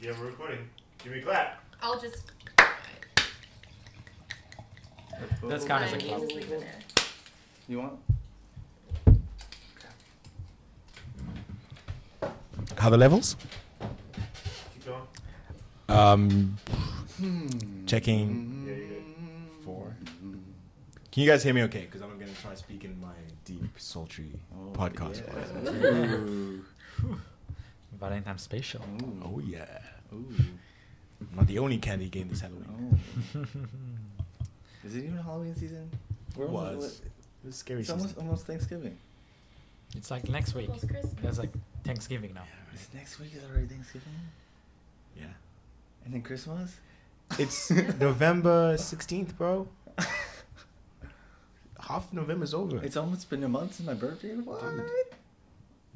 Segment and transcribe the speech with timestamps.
[0.00, 0.68] You have a recording.
[1.02, 1.62] Give me a clap.
[1.82, 2.24] I'll just.
[5.42, 6.20] That's kind of Fine, a you club.
[6.22, 6.78] just leave it there.
[7.68, 7.92] You want?
[12.76, 13.36] How the levels?
[14.74, 15.02] Keep going.
[15.88, 16.56] Um,
[17.86, 18.74] checking Yeah,
[19.64, 19.96] four.
[21.10, 21.80] Can you guys hear me okay?
[21.86, 23.08] Because I'm gonna try to speak in my
[23.44, 25.32] deep, sultry Oh, podcast yeah.
[25.34, 25.84] voice.
[25.84, 26.64] Ooh.
[28.00, 28.80] Valentine special.
[29.02, 29.22] Ooh.
[29.24, 29.78] Oh yeah.
[30.12, 30.32] Ooh.
[31.34, 33.00] Not the only candy game this Halloween.
[33.34, 33.38] Oh.
[34.84, 35.90] Is it even Halloween season?
[36.36, 37.00] We're It almost- was.
[37.00, 37.80] It was scary.
[37.80, 38.00] It's season.
[38.00, 38.96] almost almost Thanksgiving.
[39.96, 40.66] It's like next week.
[40.66, 41.14] Close Christmas.
[41.22, 41.50] There's like
[41.84, 42.44] Thanksgiving now.
[42.74, 44.12] Is next week is already Thanksgiving?
[45.16, 45.24] Yeah.
[46.04, 46.76] And then Christmas?
[47.38, 49.66] It's November 16th, bro.
[51.80, 52.82] Half of November's over.
[52.82, 54.34] It's almost been a month since my birthday.
[54.34, 54.60] What?
[54.60, 54.84] Dude.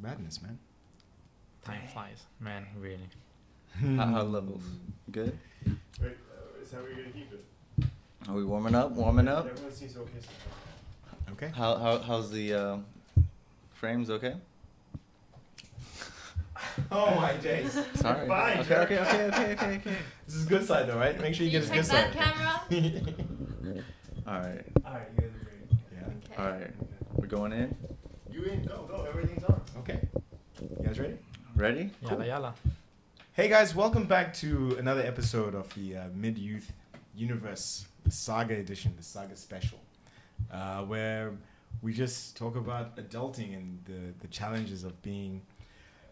[0.00, 0.58] madness, man.
[1.64, 2.66] Time flies, man.
[2.78, 3.08] Really.
[3.96, 4.62] How, how levels?
[5.10, 5.38] Good?
[5.66, 7.86] Wait, uh, is that where you're gonna keep it?
[8.28, 8.91] Are we warming up?
[8.92, 9.46] Warming up?
[9.48, 10.19] Everyone seems okay.
[10.20, 11.32] So.
[11.32, 11.50] Okay.
[11.56, 12.77] How, how how's the uh,
[13.72, 14.10] frames?
[14.10, 14.34] Okay.
[16.91, 17.72] Oh my days.
[17.97, 18.26] Sorry.
[18.28, 19.97] Fine, okay, okay, okay, okay, okay, okay.
[20.26, 21.19] This is good side though, right?
[21.20, 22.70] Make sure you Can get you his check good that side.
[22.70, 23.84] camera?
[24.26, 25.78] All right, Alright, you guys are great.
[25.92, 26.06] Yeah.
[26.06, 26.42] Okay.
[26.42, 26.70] all right.
[27.16, 27.74] We're going in.
[28.30, 28.64] You in?
[28.64, 29.04] Go, go.
[29.08, 29.60] Everything's on.
[29.78, 30.00] Okay.
[30.60, 31.16] You guys ready?
[31.62, 31.91] Ready?
[32.02, 32.55] Yalla yalla.
[33.34, 36.64] Hey guys, welcome back to another episode of the uh, MidYouth
[37.14, 39.78] Universe, the Saga Edition, the Saga Special,
[40.52, 41.30] uh, where
[41.80, 45.41] we just talk about adulting and the, the challenges of being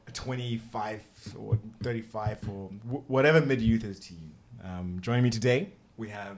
[0.06, 1.02] a 25
[1.36, 4.30] or 35 or w- whatever mid youth is to you.
[4.62, 6.36] Um, joining me today, we have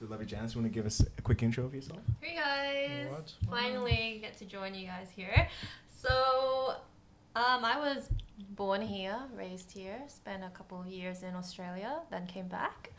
[0.00, 0.54] the lovely Janice.
[0.54, 1.98] You want to give us a quick intro of yourself?
[2.20, 3.10] Hey guys!
[3.10, 3.32] What?
[3.50, 5.48] Finally get to join you guys here.
[5.88, 6.74] So,
[7.36, 8.08] um, I was
[8.50, 12.90] born here, raised here, spent a couple of years in Australia, then came back.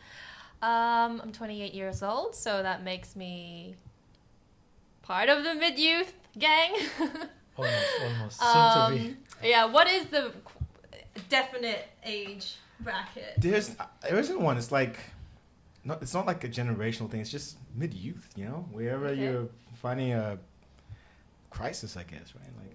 [0.61, 3.75] Um, I'm 28 years old, so that makes me
[5.01, 6.73] part of the mid youth gang.
[7.57, 8.39] Almost, almost.
[8.39, 9.09] Soon to be.
[9.09, 10.31] um, yeah, what is the
[11.29, 13.35] definite age bracket?
[13.37, 14.57] There's there isn't one.
[14.57, 14.97] It's like
[15.83, 16.01] not.
[16.01, 17.19] It's not like a generational thing.
[17.21, 18.27] It's just mid youth.
[18.35, 19.21] You know, wherever Okay.
[19.21, 20.39] you're finding a
[21.51, 22.49] crisis, I guess, right?
[22.63, 22.72] Like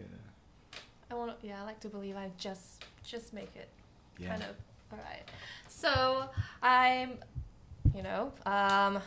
[1.11, 3.69] I want, yeah, I like to believe I just just make it
[4.19, 4.29] yeah.
[4.31, 4.49] kind of
[4.93, 5.23] all right.
[5.69, 6.29] So
[6.63, 7.13] I'm,
[7.95, 9.01] you know, um,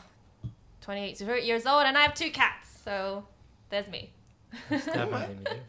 [0.82, 2.80] 28 years old, and I have two cats.
[2.84, 3.24] So
[3.70, 4.12] there's me.
[4.70, 5.60] It's definitely me.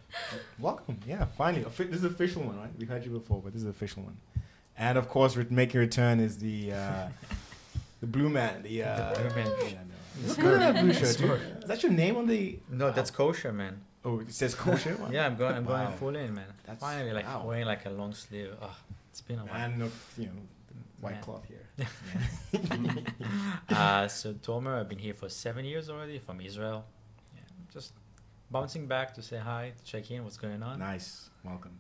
[0.59, 0.99] Welcome.
[1.07, 1.65] Yeah, finally.
[1.65, 2.71] This is the official one, right?
[2.79, 4.17] We've had you before, but this is the official one.
[4.77, 7.09] And of course, re- making a return is the uh,
[8.01, 8.63] the blue man.
[8.63, 9.47] The, uh, The blue man.
[9.47, 10.25] Yeah, no.
[10.25, 11.17] It's good to have blue shirt.
[11.17, 11.33] too.
[11.33, 12.59] Is that your name on the?
[12.71, 13.81] No, that's kosher, man.
[14.05, 14.97] Oh, it says kosher.
[14.97, 15.09] Wow.
[15.11, 15.55] Yeah, I'm going.
[15.57, 15.85] I'm Wow.
[15.85, 16.45] going full in, man.
[16.65, 17.45] That's- Finally, like wow.
[17.47, 18.55] wearing like a long sleeve.
[18.61, 18.77] Oh,
[19.11, 19.55] it's been a while.
[19.65, 20.33] And of you know,
[21.01, 21.23] white Man.
[21.23, 21.67] cloth here.
[23.71, 26.85] uh, so Tomer, I've been here for seven years already from Israel.
[27.35, 27.41] Yeah,
[27.73, 27.93] just
[28.51, 30.79] bouncing back to say hi, to check in, what's going on.
[30.79, 31.31] nice.
[31.45, 31.79] Welcome.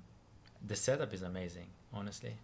[0.66, 2.34] The setup is amazing, honestly.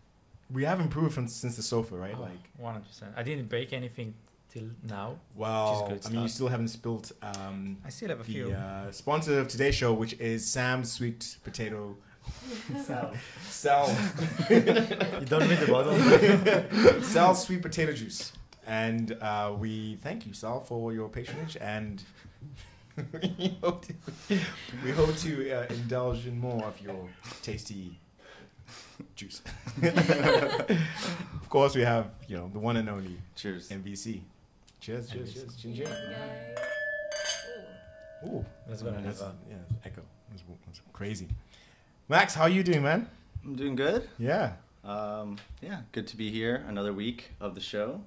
[0.50, 2.14] We have improved from, since the sofa, right?
[2.16, 3.12] Oh, Like, one hundred percent.
[3.16, 4.14] I didn't break anything
[4.52, 5.18] till now.
[5.34, 8.48] well, good I mean, you still haven't spilled um, I still have a few.
[8.48, 11.96] the uh, sponsor of today's show, which is Sam's Sweet Potato.
[12.84, 13.12] Sal.
[13.48, 13.88] Sal.
[14.50, 17.02] you don't read the bottle.
[17.02, 18.32] Sal's Sweet Potato Juice.
[18.66, 21.56] And uh, we thank you, Sal, for your patronage.
[21.58, 22.02] And
[22.96, 23.94] we hope to,
[24.84, 27.08] we hope to uh, indulge in more of your
[27.42, 27.98] tasty
[29.14, 29.40] juice.
[29.82, 33.68] of course, we have you know the one and only Cheers.
[33.70, 34.20] MVC.
[34.88, 35.34] Cheers, cheers, MVC.
[35.34, 35.56] cheers.
[35.56, 35.86] Chin chin.
[35.86, 36.54] Yay.
[38.26, 38.36] Ooh.
[38.38, 40.00] Ooh, That's gonna that's, have a- yeah, echo.
[40.30, 41.28] That's, that's crazy.
[42.08, 43.06] Max, how are you doing, man?
[43.44, 44.08] I'm doing good.
[44.18, 44.52] Yeah.
[44.84, 46.64] Um, yeah, good to be here.
[46.68, 48.00] Another week of the show.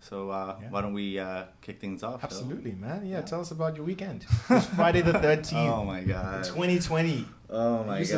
[0.00, 0.70] So uh, Yeah.
[0.70, 2.20] why don't we uh, kick things off?
[2.22, 2.30] Phil?
[2.30, 3.04] Absolutely, man.
[3.04, 3.20] Yeah, Yeah.
[3.24, 4.24] tell us about your weekend.
[4.50, 6.44] It's Friday the 13th, Oh my god.
[6.44, 7.26] 2020.
[7.50, 8.08] Oh my you god.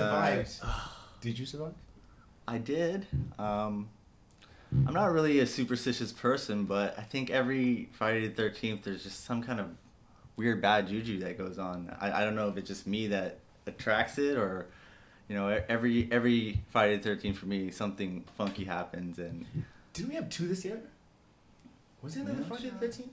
[0.46, 0.60] survived.
[1.20, 1.74] Did you survive?
[2.46, 3.08] I did.
[3.40, 3.88] Um,
[4.86, 9.24] I'm not really a superstitious person, but I think every Friday the 13th there's just
[9.24, 9.68] some kind of
[10.36, 11.94] weird bad juju that goes on.
[12.00, 14.66] I, I don't know if it's just me that attracts it or,
[15.28, 19.46] you know, e-, every every Friday the 13th for me something funky happens and
[19.92, 20.80] Didn't we have two this year?
[22.02, 22.48] Was it another Yeah.
[22.48, 23.08] Friday the 13th?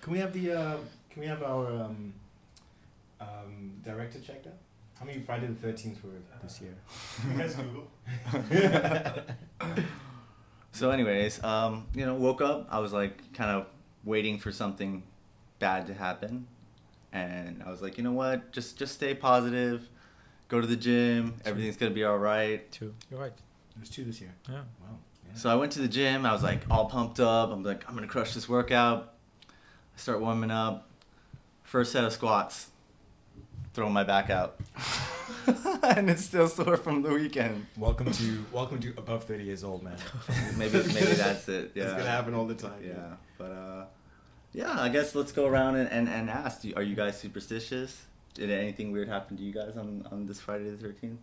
[0.00, 0.76] Can we have the uh,
[1.10, 2.14] Can we have our um,
[3.20, 4.56] um, director check that?
[4.98, 6.10] How many Friday the 13th were
[6.42, 6.74] this year?
[7.36, 7.90] Let's Google.
[10.72, 12.68] So, anyways, um, you know, woke up.
[12.70, 13.66] I was like kind of
[14.04, 15.02] waiting for something
[15.58, 16.46] bad to happen,
[17.12, 18.52] and I was like, you know what?
[18.52, 19.88] Just just stay positive.
[20.48, 21.34] Go to the gym.
[21.44, 22.70] Everything's gonna be all right.
[22.72, 22.94] Two.
[23.10, 23.32] You're right.
[23.76, 24.34] There's two this year.
[24.48, 24.62] Yeah.
[24.80, 24.98] Wow.
[25.34, 26.26] So I went to the gym.
[26.26, 27.50] I was like all pumped up.
[27.50, 29.14] I'm like, I'm gonna crush this workout.
[29.48, 30.88] I start warming up.
[31.62, 32.70] First set of squats,
[33.72, 34.58] throwing my back out,
[35.82, 37.66] and it's still sore from the weekend.
[37.76, 39.96] Welcome to welcome to above thirty years old, man.
[40.56, 41.72] Maybe maybe that's it.
[41.74, 41.84] Yeah.
[41.84, 42.82] It's gonna happen all the time.
[42.84, 43.84] Yeah, but uh,
[44.52, 44.80] yeah.
[44.80, 46.62] I guess let's go around and, and, and ask.
[46.62, 48.06] Do, are you guys superstitious?
[48.34, 51.20] Did anything weird happen to you guys on, on this Friday the thirteenth?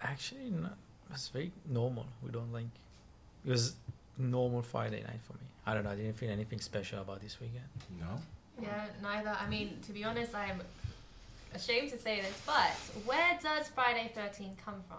[0.00, 0.70] Actually, no,
[1.10, 2.06] it's very normal.
[2.22, 2.66] We don't like.
[3.46, 3.74] It was
[4.18, 5.46] normal Friday night for me.
[5.66, 5.90] I don't know.
[5.90, 7.64] I didn't feel anything special about this weekend.
[7.98, 8.20] No.
[8.62, 9.36] Yeah, neither.
[9.40, 10.60] I mean, to be honest, I'm
[11.54, 12.70] ashamed to say this, but
[13.04, 14.98] where does Friday 13 come from?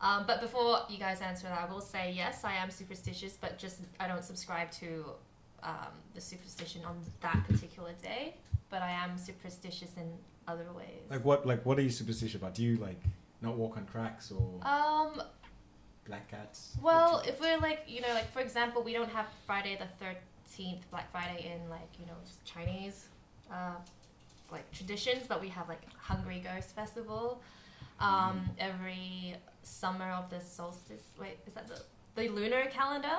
[0.00, 3.56] Um, but before you guys answer that, I will say yes, I am superstitious, but
[3.58, 5.04] just I don't subscribe to
[5.62, 8.34] um, the superstition on that particular day.
[8.68, 10.10] But I am superstitious in
[10.48, 11.02] other ways.
[11.10, 11.46] Like what?
[11.46, 12.54] Like what are you superstitious about?
[12.54, 13.00] Do you like
[13.42, 15.22] not walk on cracks or Um.
[16.06, 16.76] black cats?
[16.82, 20.90] Well, if we're like, you know, like for example, we don't have Friday the thirteenth,
[20.90, 23.06] Black Friday in like you know just Chinese,
[23.52, 23.74] uh,
[24.52, 27.42] like traditions, but we have like Hungry Ghost Festival,
[28.00, 31.02] um, every summer of the solstice.
[31.20, 31.80] Wait, is that the
[32.14, 33.18] the lunar calendar?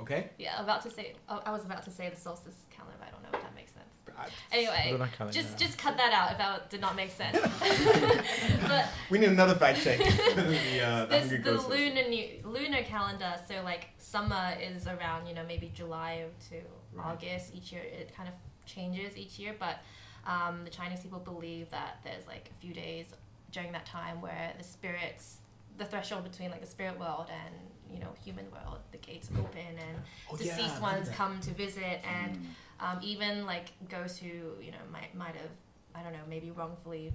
[0.00, 0.30] okay.
[0.38, 1.14] Yeah, about to say.
[1.28, 2.96] Oh, I was about to say the solstice calendar.
[2.98, 3.86] But I don't know if that makes sense.
[4.18, 5.32] I- Anyway, Lunar calendar.
[5.40, 7.38] just just cut that out if that did not make sense.
[8.68, 9.98] but we need another fact check.
[9.98, 13.34] the, uh, the this the lunar new, lunar calendar.
[13.48, 16.56] So like summer is around you know maybe July to
[16.94, 17.06] Right.
[17.06, 17.82] August each year.
[17.82, 18.34] It kind of
[18.66, 19.78] changes each year, but
[20.26, 23.06] um, the Chinese people believe that there's like a few days
[23.50, 25.38] during that time where the spirits,
[25.78, 27.54] the threshold between like the spirit world and
[27.92, 29.98] you know human world, the gates open and
[30.30, 32.40] Oh, deceased remember ones come to visit and Mm.
[32.80, 34.28] um, even like ghosts who
[34.62, 35.50] you know might might have
[35.94, 37.12] I don't know maybe wrongfully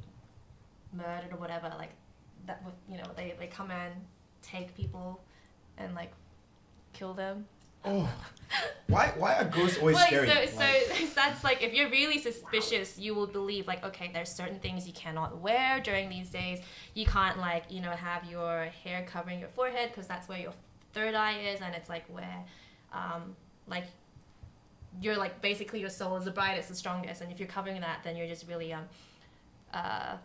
[0.93, 1.91] murdered or whatever like
[2.45, 3.93] that you know they they come and
[4.41, 5.21] take people
[5.77, 6.11] and like
[6.93, 7.45] kill them.
[7.85, 8.09] Oh,
[8.87, 9.13] why?
[9.17, 10.27] Why are ghosts always Like, scary?
[10.47, 14.29] so Like- so that's like if you're really suspicious, you will believe like okay, there's
[14.31, 16.59] certain things you cannot wear during these days.
[16.93, 20.53] You can't like you know have your hair covering your forehead because that's where your
[20.93, 22.43] third eye is, and it's like where,
[22.93, 23.35] um,
[23.67, 23.85] like
[25.01, 27.99] you're like basically your soul is the brightest, the strongest, and if you're covering that,
[28.03, 28.85] then you're just really um,
[29.73, 30.15] uh,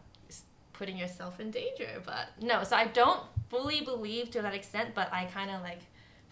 [0.73, 2.01] putting yourself in danger.
[2.07, 3.21] But no, so I don't
[3.51, 5.81] fully believe to that extent, but I kind of like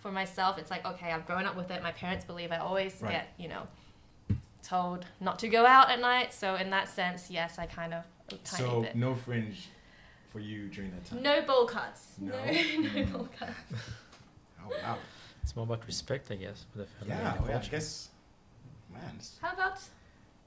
[0.02, 1.82] for myself, it's like okay, I've grown up with it.
[1.82, 3.12] My parents believe I always Right.
[3.12, 3.66] get you know
[4.62, 6.32] told not to go out at night.
[6.32, 8.04] So in that sense, yes, I kind of
[8.44, 8.94] tiny so bit.
[8.96, 9.68] no fringe
[10.32, 11.22] for you during that time.
[11.22, 12.14] No bowl cuts.
[12.18, 12.30] No?
[12.32, 13.12] No, no Mm.
[13.12, 13.52] bowl cuts.
[14.62, 14.98] Oh wow.
[15.42, 17.14] It's more about respect, I guess, for the family.
[17.14, 17.34] Yeah.
[17.38, 18.10] the well, I guess.
[18.92, 19.18] Man.
[19.40, 19.80] How about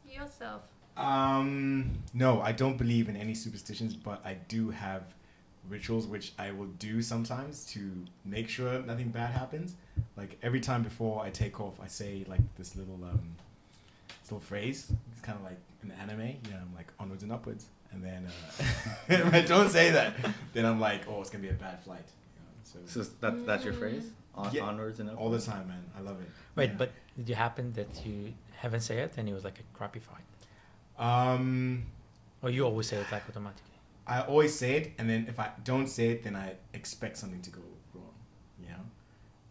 [0.08, 0.62] yourself?
[0.96, 1.92] Um.
[2.14, 5.04] No, I don't believe in any superstitions, but I do have
[5.70, 7.92] rituals which I will do sometimes to
[8.26, 9.76] make sure nothing bad happens.
[10.18, 13.36] Like every time before I take off, I say like this little um,
[14.22, 14.92] this little phrase.
[15.12, 16.22] It's kind of like an anime.
[16.46, 18.64] You know, I'm like onwards and upwards, and then uh,
[19.10, 20.16] if I don't say that,
[20.54, 22.06] then I'm like, oh, it's gonna be a bad flight.
[22.36, 24.04] You know, so, So that that's your phrase?
[24.36, 25.24] On, Yeah, onwards and upwards?
[25.24, 25.84] all the time, man.
[25.98, 26.30] I love it.
[26.56, 26.76] Wait, Yeah.
[26.78, 30.00] but did you happen that you haven't said it and it was like a crappy
[30.00, 30.26] fight?
[31.00, 31.86] um.
[32.42, 33.73] Or you always say it like automatically?
[34.06, 37.42] I always say it, and then if I don't say it, then I expect something
[37.42, 37.62] to go
[37.94, 38.14] wrong,
[38.60, 38.82] you know.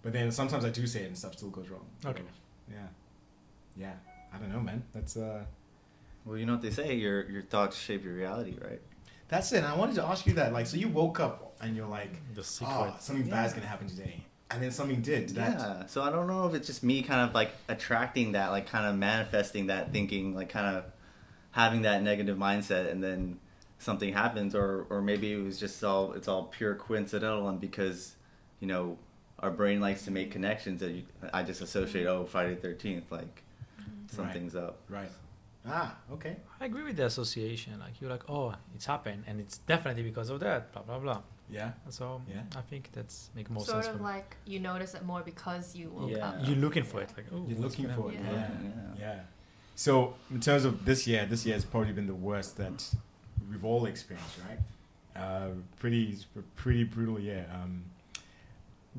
[0.02, 1.86] But then sometimes I do say it, and stuff still goes wrong.
[2.02, 2.22] So, Okay.
[2.70, 2.76] Yeah.
[3.76, 3.92] Yeah.
[4.34, 4.82] I don't know, man.
[4.94, 5.44] That's uh.
[6.24, 6.94] Well, you know what they say.
[6.94, 8.80] Your your thoughts shape your reality, right?
[9.28, 9.64] That's it.
[9.64, 10.52] I wanted to ask you that.
[10.52, 13.58] Like, so you woke up and you're like, The "Oh, something bad's Yeah.
[13.60, 15.28] gonna happen today," and then something did.
[15.28, 15.58] Did that?
[15.58, 15.86] yeah.
[15.86, 18.86] So I don't know if it's just me kind of like attracting that, like kind
[18.86, 20.84] of manifesting that thinking, like kind of
[21.52, 23.38] having that negative mindset, and then
[23.82, 28.16] something happens, or or maybe it was just all it's all pure coincidental, and because
[28.60, 28.98] you know
[29.40, 32.06] our brain likes to make connections that you, I just associate.
[32.06, 33.42] Oh, Friday Thirteenth, like
[34.08, 34.78] something's up.
[34.88, 35.10] Right.
[35.66, 35.96] Ah.
[36.12, 36.36] Okay.
[36.60, 37.78] I agree with the association.
[37.78, 40.72] Like you're like, oh, it's happened, and it's definitely because of that.
[40.72, 41.20] Blah blah blah.
[41.50, 41.72] Yeah.
[41.90, 42.42] So Yeah.
[42.56, 44.14] I think that's make more sort sense of for me.
[44.14, 46.28] like you notice it more because you woke Yeah.
[46.28, 46.34] up.
[46.46, 48.18] You're looking for it, like oh, You're looking for it.
[48.20, 48.72] happen?
[48.98, 49.06] Yeah.
[49.06, 49.14] Yeah.
[49.14, 49.20] Yeah.
[49.74, 52.78] So in terms of this year, this year has probably been the worst that
[53.52, 54.58] we've all experienced, right?
[55.22, 56.18] Uh, pretty,
[56.56, 57.44] pretty brutal yeah.
[57.54, 57.84] Um,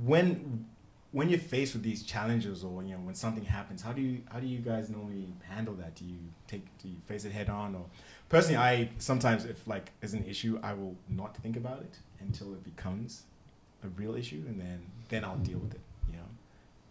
[0.06, 0.66] when,
[1.12, 4.22] when you're faced with these challenges, or you know, when something happens, how do you,
[4.32, 5.96] how do you guys normally handle that?
[5.96, 7.86] Do you take, do you face it head on, or
[8.30, 12.54] personally, I sometimes if like is an issue, I will not think about it until
[12.54, 13.24] it becomes
[13.84, 14.80] a real issue, and then
[15.10, 15.82] then I'll deal with it.
[16.10, 16.30] You know.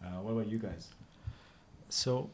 [0.05, 0.89] Uh, what about you guys?
[1.89, 2.31] So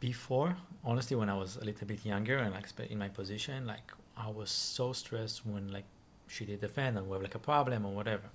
[0.00, 3.92] before, honestly, when I was a little bit younger and like in my position, like
[4.16, 5.84] I was so stressed when like
[6.28, 8.28] she did the fan and we have like a problem or whatever.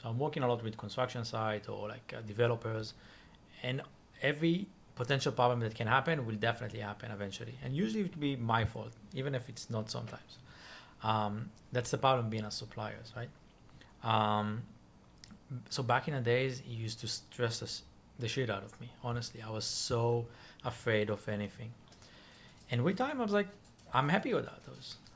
[0.00, 2.94] So I'm working a lot with construction site or like uh, developers,
[3.62, 3.82] and
[4.22, 7.54] every potential problem that can happen will definitely happen eventually.
[7.64, 10.38] And usually it will be my fault, even if it's not sometimes.
[11.02, 13.28] Um, that's the problem being a suppliers, right?
[14.02, 14.62] Um,
[15.70, 17.82] so back in the days, it used to stress us,
[18.18, 18.90] the shit out of me.
[19.04, 20.26] Honestly, I was so
[20.64, 21.72] afraid of anything.
[22.70, 23.48] And with time, I was like,
[23.94, 24.60] I'm happy with that.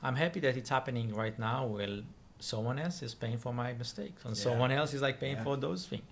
[0.03, 1.65] I'm happy that it's happening right now.
[1.65, 2.01] Well,
[2.39, 4.43] someone else is paying for my mistakes, and Yeah.
[4.43, 5.43] someone else is like paying Yeah.
[5.43, 6.03] for those things.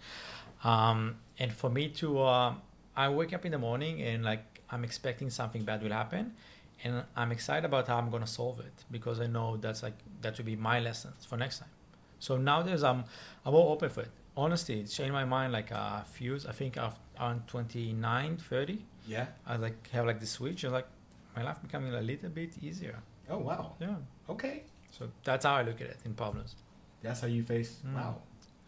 [0.63, 2.55] Um, and for me to, uh,
[2.95, 6.33] I wake up in the morning and like I'm expecting something bad will happen,
[6.83, 10.37] and I'm excited about how I'm gonna solve it because I know that's like that
[10.37, 11.69] will be my lessons for next time.
[12.19, 13.03] So nowadays I'm
[13.45, 14.11] I'm more open for it.
[14.37, 16.35] Honestly, it's changed my mind like a few.
[16.47, 19.27] I think around 29, 30, Yeah.
[19.45, 20.87] I like have like the switch and like
[21.35, 22.99] my life becoming a little bit easier.
[23.29, 23.73] Oh wow.
[23.79, 23.95] Yeah.
[24.29, 24.63] Okay.
[24.91, 26.55] So that's how I look at it in problems.
[27.01, 27.77] That's how you face.
[27.85, 27.95] Mm.
[27.95, 28.15] Wow.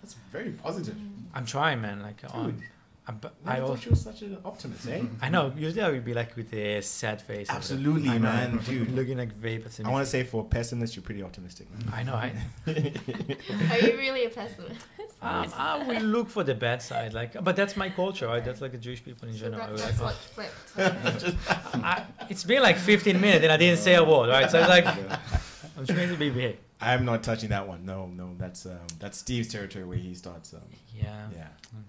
[0.02, 0.98] That's very positive.
[1.34, 2.02] I'm trying, man.
[2.02, 2.64] Like Dude, on,
[3.06, 5.02] I'm, b- I I, al- thought you were such an optimist, eh?
[5.22, 5.52] I know.
[5.58, 7.38] Usually I would be like with a sad face.
[7.40, 7.58] and stuff.
[7.58, 8.24] Absolutely, I know.
[8.32, 8.92] man, dude.
[8.92, 9.86] Looking like very pessimistic.
[9.88, 11.68] I want to say for pessimists, you're pretty optimistic.
[11.92, 12.14] I know.
[12.14, 12.32] I,
[12.68, 14.86] Are you really a pessimist?
[15.22, 18.44] um, I will look for the bad side, like, but that's my culture, right?
[18.44, 19.68] That's like the Jewish people in So general.
[19.68, 21.36] that, that's like, what flipped.
[21.84, 24.50] I, it's been like 15 minutes and I didn't say a word, right?
[24.50, 24.86] So it's like
[25.78, 26.58] I'm trying to be big.
[26.80, 27.86] I'm not touching that one.
[27.86, 30.54] No, no, that's um, that's Steve's territory where he starts.
[30.54, 30.62] Um,
[30.94, 31.04] Yeah.
[31.34, 31.38] yeah.
[31.38, 31.80] yeah,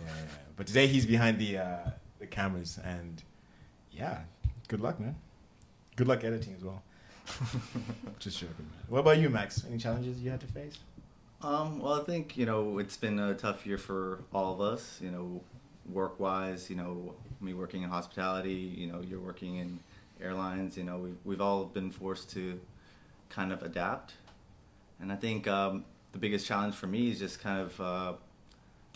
[0.00, 0.28] yeah, yeah.
[0.56, 3.22] But today he's behind the uh, the cameras, and
[3.90, 4.20] yeah,
[4.68, 5.16] good luck, man.
[5.96, 6.82] Good luck editing as well.
[8.18, 8.54] Just joking.
[8.58, 8.84] Man.
[8.88, 9.64] What about you, Max?
[9.68, 10.78] Any challenges you had to face?
[11.42, 14.98] Um, well, I think you know it's been a tough year for all of us.
[15.02, 15.40] You know,
[15.90, 16.70] work wise.
[16.70, 18.74] You know, me working in hospitality.
[18.76, 19.80] You know, you're working in
[20.20, 20.76] airlines.
[20.76, 22.60] You know, we've we've all been forced to
[23.28, 24.14] kind of adapt,
[25.00, 28.12] and I think um, the biggest challenge for me is just kind of uh,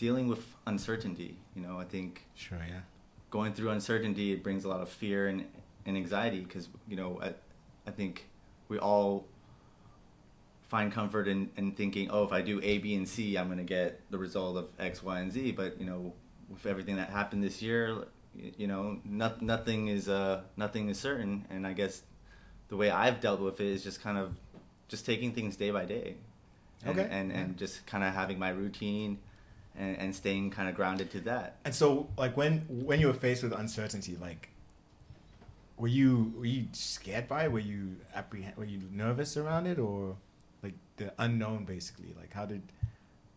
[0.01, 1.37] dealing with uncertainty.
[1.55, 2.79] You know, I think Sure, yeah.
[3.29, 5.45] going through uncertainty it brings a lot of fear and,
[5.85, 7.29] and anxiety because you know I,
[7.87, 8.27] I think
[8.67, 9.27] we all
[10.69, 13.57] find comfort in, in thinking oh if i do a b and c i'm going
[13.57, 16.13] to get the result of x y and z but you know
[16.49, 18.05] with everything that happened this year
[18.57, 22.03] you know not, nothing is uh nothing is certain and i guess
[22.69, 24.33] the way i've dealt with it is just kind of
[24.87, 26.15] just taking things day by day
[26.85, 27.07] and, Okay.
[27.11, 29.17] and, and just kind of having my routine
[29.77, 33.13] and, and staying kind of grounded to that And so, like when when you were
[33.13, 34.49] faced with uncertainty, like
[35.77, 37.51] were you were you scared by it?
[37.51, 38.55] Were you apprehend?
[38.57, 40.15] Were you nervous around it, or
[40.61, 42.13] like the unknown, basically?
[42.19, 42.61] Like how did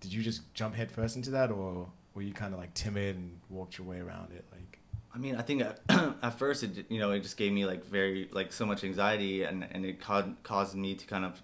[0.01, 3.41] did you just jump headfirst into that, or were you kind of like timid and
[3.49, 4.45] walked your way around it?
[4.53, 4.79] Like
[5.15, 5.81] I mean, I think at,
[6.23, 9.45] at first it you know it just gave me like very like so much anxiety
[9.45, 11.41] and and it caused caused me to kind of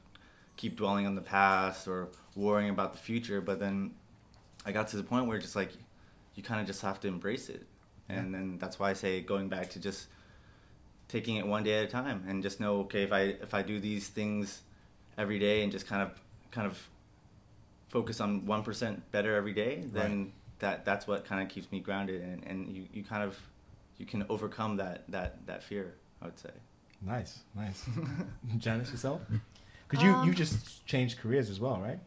[0.56, 3.40] keep dwelling on the past or worrying about the future.
[3.40, 3.92] But then
[4.70, 5.72] I got to the point where just like
[6.36, 7.62] you kind of just have to embrace it,
[8.08, 10.06] and then that's why I say going back to just
[11.08, 13.62] taking it one day at a time and just know okay if I if I
[13.62, 14.62] do these things
[15.18, 16.10] every day and just kind of
[16.52, 16.76] kind of
[17.88, 21.80] focus on one percent better every day, then that that's what kind of keeps me
[21.80, 23.36] grounded and, and you, you kind of
[23.98, 26.50] you can overcome that that that fear I would say.
[27.02, 27.84] nice, nice.
[28.58, 29.20] Janice yourself,
[29.88, 31.98] because you you Um, just changed careers as well, right?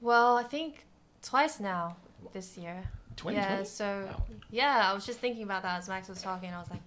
[0.00, 0.86] Well, I think
[1.22, 1.96] twice now
[2.32, 2.82] this year.
[3.16, 4.22] Twenty Yeah, so Wow.
[4.50, 6.52] yeah, I was just thinking about that as Max was talking.
[6.52, 6.80] I was like,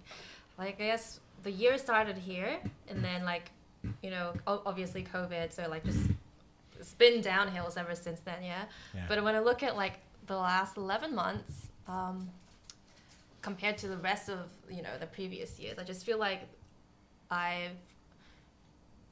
[0.58, 3.50] like I guess the year started here, and then like,
[4.02, 5.52] you know, obviously COVID.
[5.52, 6.00] So like just
[6.80, 8.42] it's been downhills ever since then.
[8.42, 8.64] Yeah.
[8.94, 9.04] Yeah.
[9.08, 9.94] But when I look at like
[10.26, 12.28] the last eleven months, um,
[13.42, 14.38] compared to the rest of
[14.70, 16.40] you know the previous years, I just feel like
[17.30, 17.76] I've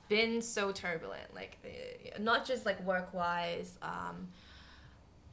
[0.08, 1.34] been so turbulent.
[1.34, 3.78] Like eh, not just like work wise.
[3.82, 4.28] Um,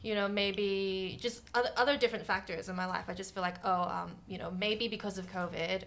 [0.01, 3.05] you know, maybe just other, other different factors in my life.
[3.07, 5.83] I just feel like, oh, um, you know, maybe because of COVID,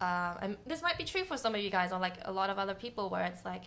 [0.00, 2.50] uh, and this might be true for some of you guys or like a lot
[2.50, 3.62] of other people where it's like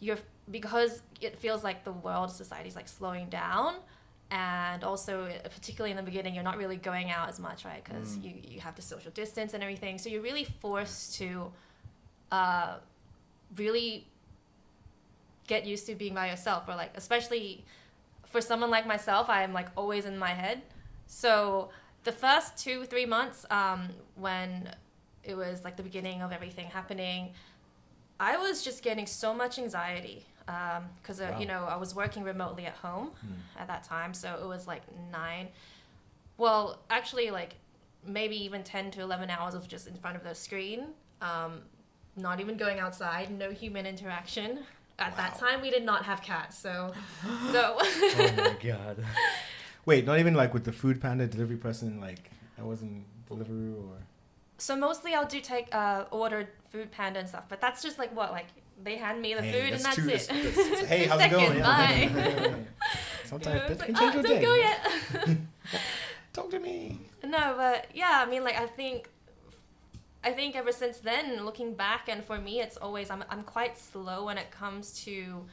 [0.00, 0.18] you're
[0.50, 3.74] because it feels like the world society is like slowing down
[4.30, 7.82] and also uh, particularly in the beginning you're not really going out as much right
[7.84, 8.24] because Mm.
[8.24, 11.50] you, you have to social distance and everything so you're really forced to
[12.32, 12.76] uh,
[13.56, 14.06] really
[15.46, 17.64] get used to being by yourself or like especially
[18.30, 20.60] for someone like myself i'm like always in my head
[21.06, 21.68] so
[22.04, 24.70] the first two three months um, when
[25.24, 27.32] it was like the beginning of everything happening
[28.20, 30.24] i was just getting so much anxiety
[31.02, 31.40] because uh, Wow.
[31.40, 33.60] you know i was working remotely at home Hmm.
[33.60, 34.82] at that time so it was like
[35.12, 35.48] nine
[36.36, 37.56] well actually like
[38.06, 40.86] maybe even 10 to 11 hours of just in front of the screen
[41.20, 41.60] um,
[42.16, 44.60] not even going outside no human interaction
[44.98, 46.92] at that time we did not have cats, so
[47.52, 49.04] so oh my god.
[49.86, 53.96] Wait, not even like with the food panda delivery person, like I wasn't delivery or.
[54.58, 58.14] so mostly I'll do take uh order food panda and stuff, but that's just like
[58.14, 58.46] what like
[58.82, 60.04] they hand me the Hey, food and that's it.
[60.06, 60.26] that's-
[60.56, 61.56] that's- hey, how's it going?
[61.58, 61.62] Yeah.
[61.62, 62.54] bye.
[63.24, 64.42] Sometimes You know, that can like, change "Oh, your don't day.
[64.42, 65.36] go yet.
[66.32, 67.00] Talk to me.
[67.24, 69.08] No, but yeah, I mean, like I think,
[70.28, 73.78] I think ever since then, looking back, and for me, it's always I'm I'm quite
[73.78, 75.46] slow when it comes to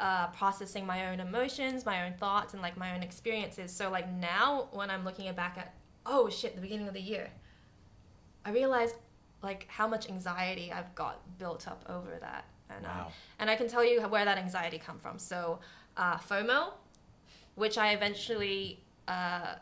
[0.00, 3.70] uh, processing my own emotions, my own thoughts, and like my own experiences.
[3.70, 5.74] So like now, when I'm looking back at
[6.06, 7.28] oh shit, the beginning of the year,
[8.46, 8.94] I realize
[9.42, 13.12] like how much anxiety I've got built up over that, and um, Wow.
[13.40, 15.18] and I can tell you where that anxiety come from.
[15.18, 15.58] So,
[15.98, 16.72] uh, FOMO,
[17.56, 19.56] which I eventually uh,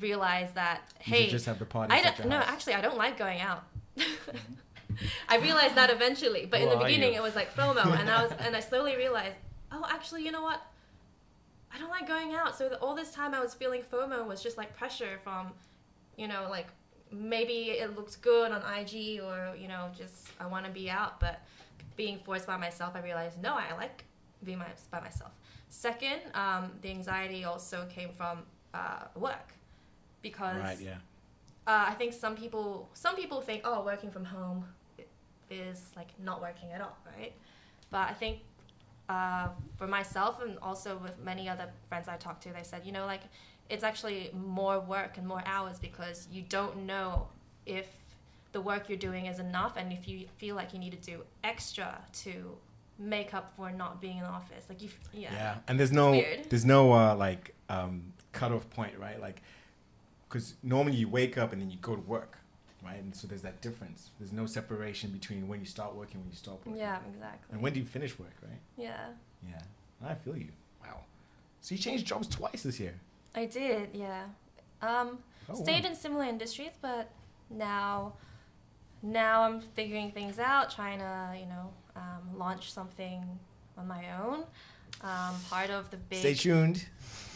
[0.00, 1.94] realized that hey, should just have the party.
[1.94, 2.46] I don't no house.
[2.48, 3.64] actually I don't like going out.
[5.28, 7.18] I realized that eventually, but in the beginning you?
[7.18, 9.36] it was like FOMO, and I was and I slowly realized,
[9.72, 10.60] oh, actually, you know what?
[11.74, 12.56] I don't like going out.
[12.56, 15.52] So the, all this time I was feeling FOMO was just like pressure from,
[16.16, 16.68] you know, like
[17.12, 21.20] maybe it looks good on IG or you know just I want to be out,
[21.20, 21.40] but
[21.96, 24.04] being forced by myself, I realized no, I like
[24.44, 25.32] being my, by myself.
[25.68, 29.52] Second, um, the anxiety also came from uh, work
[30.22, 30.80] because Right.
[30.80, 30.96] Yeah.
[31.66, 34.64] Uh, I think some people some people think oh working from home
[35.50, 37.32] is like not working at all, right?
[37.90, 38.38] But I think
[39.08, 42.92] uh, for myself and also with many other friends I talked to, they said you
[42.92, 43.22] know like
[43.68, 47.28] it's actually more work and more hours because you don't know
[47.64, 47.88] if
[48.52, 51.22] the work you're doing is enough and if you feel like you need to do
[51.42, 52.56] extra to
[52.98, 55.54] make up for not being in the office like you yeah, Yeah.
[55.68, 59.20] And there's no there's no uh, like um, cutoff point, right?
[59.20, 59.42] Like,
[60.36, 62.36] because normally you wake up and then you go to work,
[62.84, 62.98] right?
[62.98, 64.10] And so there's that difference.
[64.18, 66.76] There's no separation between when you start working when you stop working.
[66.76, 68.60] yeah exactly And when do you finish work, right?
[68.76, 69.06] yeah
[69.48, 69.62] Yeah.
[70.04, 70.48] I feel you.
[70.84, 70.98] Wow.
[71.62, 72.94] So you changed jobs twice this year.
[73.34, 74.24] I did yeah
[74.82, 75.90] um Oh, stayed wow.
[75.90, 77.08] in similar industries, but
[77.48, 78.12] now
[79.02, 83.22] now I'm figuring things out, trying to you know um, launch something
[83.78, 84.40] on my own.
[85.00, 86.84] Um, part of the big Stay tuned.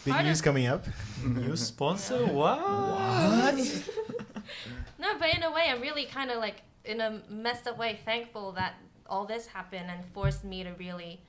[0.03, 0.85] Big Part news coming up.
[1.23, 2.25] New sponsor?
[2.33, 2.59] What?
[2.59, 3.55] What?
[4.99, 7.99] no, but in a way, I'm really kind of like in a messed up way
[8.03, 8.73] thankful that
[9.07, 11.21] all this happened and forced me to really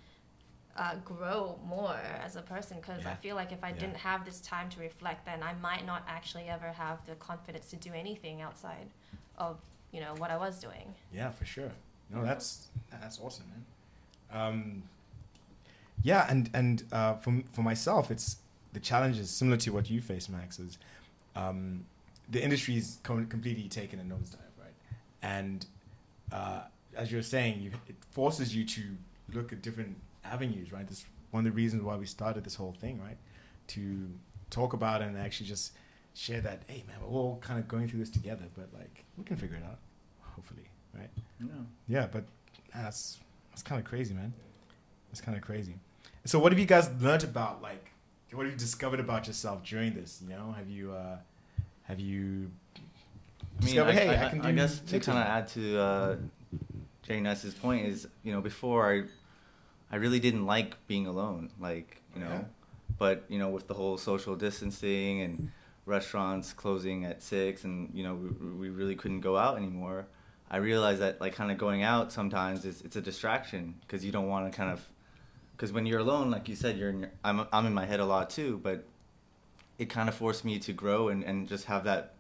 [0.76, 3.78] uh, grow more as a person because I feel like if I Yeah.
[3.80, 7.66] didn't have this time to reflect, then I might not actually ever have the confidence
[7.70, 8.88] to do anything outside
[9.36, 9.58] of
[9.90, 10.94] you know what I was doing.
[11.12, 11.72] Yeah, for sure.
[12.08, 13.64] No, that's that's awesome, man.
[14.42, 14.82] Um,
[16.02, 18.36] yeah, and and uh, for for myself, it's
[18.72, 20.58] the challenge is similar to what you face, Max.
[20.58, 20.78] Is
[21.36, 21.84] um,
[22.30, 24.74] the industry's com- completely taken a nosedive, right?
[25.22, 25.66] And
[26.32, 26.62] uh,
[26.96, 28.82] as you're saying, you, it forces you to
[29.32, 30.86] look at different avenues, right?
[30.86, 33.16] This one of the reasons why we started this whole thing, right?
[33.68, 34.08] To
[34.50, 35.72] talk about and actually just
[36.14, 39.24] share that, hey man, we're all kind of going through this together, but like we
[39.24, 39.78] can figure it out,
[40.20, 41.08] hopefully, right?
[41.40, 41.66] No.
[41.88, 42.24] Yeah, but
[42.74, 43.18] that's
[43.50, 44.32] that's kind of crazy, man.
[45.10, 45.74] That's kind of crazy.
[46.24, 47.91] So, what have you guys learned about like?
[48.32, 50.20] What have you discovered about yourself during this?
[50.26, 51.16] You know, have you uh,
[51.84, 52.50] have you
[53.60, 53.90] I mean, discovered?
[53.90, 54.48] I, hey, I, I, can do.
[54.48, 56.16] I guess to kind of add to uh,
[57.02, 59.02] Jay Ness's point is, you know, before I,
[59.94, 62.44] I really didn't like being alone, like you know, Yeah.
[62.98, 65.50] but you know, with the whole social distancing and
[65.84, 70.06] restaurants closing at six, and you know, we, we really couldn't go out anymore.
[70.50, 74.12] I realized that like kind of going out sometimes is it's a distraction because you
[74.12, 74.86] don't want to kind of
[75.62, 78.00] because when you're alone, like you said, you're in your, I'm I'm in my head
[78.00, 78.84] a lot too, but
[79.78, 82.14] it kind of forced me to grow and, and just have that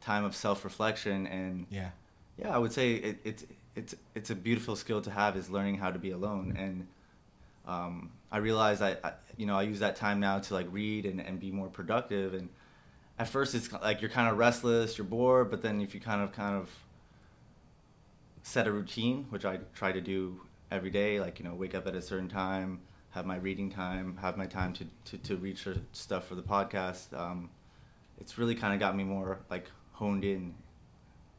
[0.00, 1.90] time of self reflection and Yeah,
[2.38, 5.78] yeah, I would say it, it's it's it's a beautiful skill to have is learning
[5.78, 6.86] how to be alone and
[7.66, 11.04] um, I realize I, I you know I use that time now to like read
[11.04, 12.48] and, and be more productive and
[13.18, 16.22] at first it's like you're kind of restless you're bored but then if you kind
[16.22, 16.70] of kind of
[18.44, 20.38] set a routine which I try to do
[20.74, 24.16] every day like you know wake up at a certain time have my reading time
[24.20, 27.48] have my time to, to, to research stuff for the podcast um,
[28.20, 30.52] it's really kind of got me more like honed in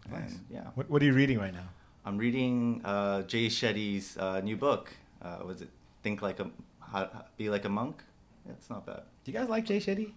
[0.09, 0.31] Nice.
[0.31, 1.67] and yeah What What are you reading right now?
[2.05, 4.93] I'm reading uh, Jay Shetty's uh, new book.
[5.19, 5.69] Uh, was it
[6.03, 8.03] Think Like a how, How- Be Like a Monk?
[8.45, 9.01] Yeah, it's not bad.
[9.23, 10.11] Do you guys like Jay Shetty?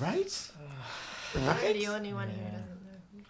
[0.00, 0.50] Right.
[1.36, 1.74] I'm right.
[1.74, 3.24] the only one here doesn't know.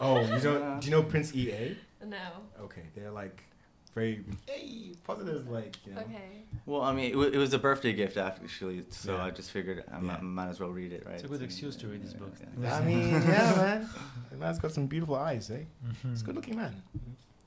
[0.00, 0.80] Oh, you don't?
[0.80, 1.76] Do you know Prince EA?
[2.04, 2.16] No.
[2.62, 3.44] Okay, they're like
[3.94, 6.00] very hey positive, like you know.
[6.02, 6.44] Okay.
[6.66, 9.24] Well, I mean, it, wa- it was a birthday gift actually, so Yeah.
[9.24, 10.00] I just figured I Yeah.
[10.00, 11.14] might, might as well read it, right?
[11.14, 12.32] It's a good excuse to read this book.
[12.60, 12.76] yeah.
[12.76, 13.88] I mean, yeah, man.
[14.30, 15.64] The man's got some beautiful eyes, eh?
[15.86, 16.10] Mm-hmm.
[16.10, 16.74] He's a good looking man.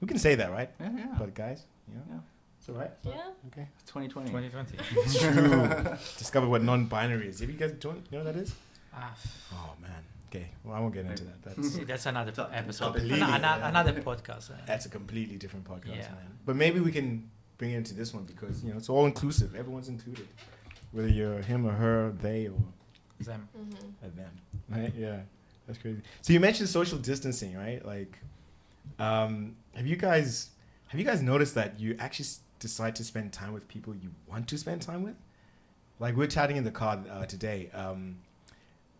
[0.01, 0.69] We can say that, right?
[0.79, 1.15] Yeah, yeah.
[1.17, 2.19] But guys, you know, Yeah.
[2.59, 2.91] It's all right.
[3.03, 3.31] Yeah.
[3.51, 3.67] Okay.
[3.87, 4.29] 2020.
[4.31, 4.77] 2020.
[5.01, 5.97] It's true.
[6.17, 7.39] Discover what non-binary is.
[7.41, 8.55] Have you guys don't you know what that is?
[8.95, 9.13] ah,
[9.53, 9.91] Oh man.
[10.33, 10.47] Okay.
[10.63, 11.43] Well, I won't get into that.
[11.43, 12.85] That's that's another Top- episode.
[12.93, 13.03] topic.
[13.11, 14.49] Ano- ano- another podcast.
[14.65, 16.09] that's a completely different podcast, Yeah.
[16.11, 16.37] man.
[16.45, 19.55] But maybe we can bring it into this one because you know it's all inclusive.
[19.55, 20.27] Everyone's included,
[20.91, 22.57] whether you're him or her, they or
[23.19, 23.47] them.
[23.57, 24.05] Mm-hmm.
[24.05, 24.31] a them.
[24.69, 24.93] Right?
[24.97, 25.19] Yeah.
[25.67, 26.01] That's crazy.
[26.21, 27.85] So you mentioned social distancing, right?
[27.85, 28.17] Like,
[28.99, 30.49] um, have you guys
[30.87, 34.09] have you guys noticed that you actually s- decide to spend time with people you
[34.27, 35.15] want to spend time with?
[35.99, 37.69] Like we're chatting in the car uh, today.
[37.73, 38.17] Um,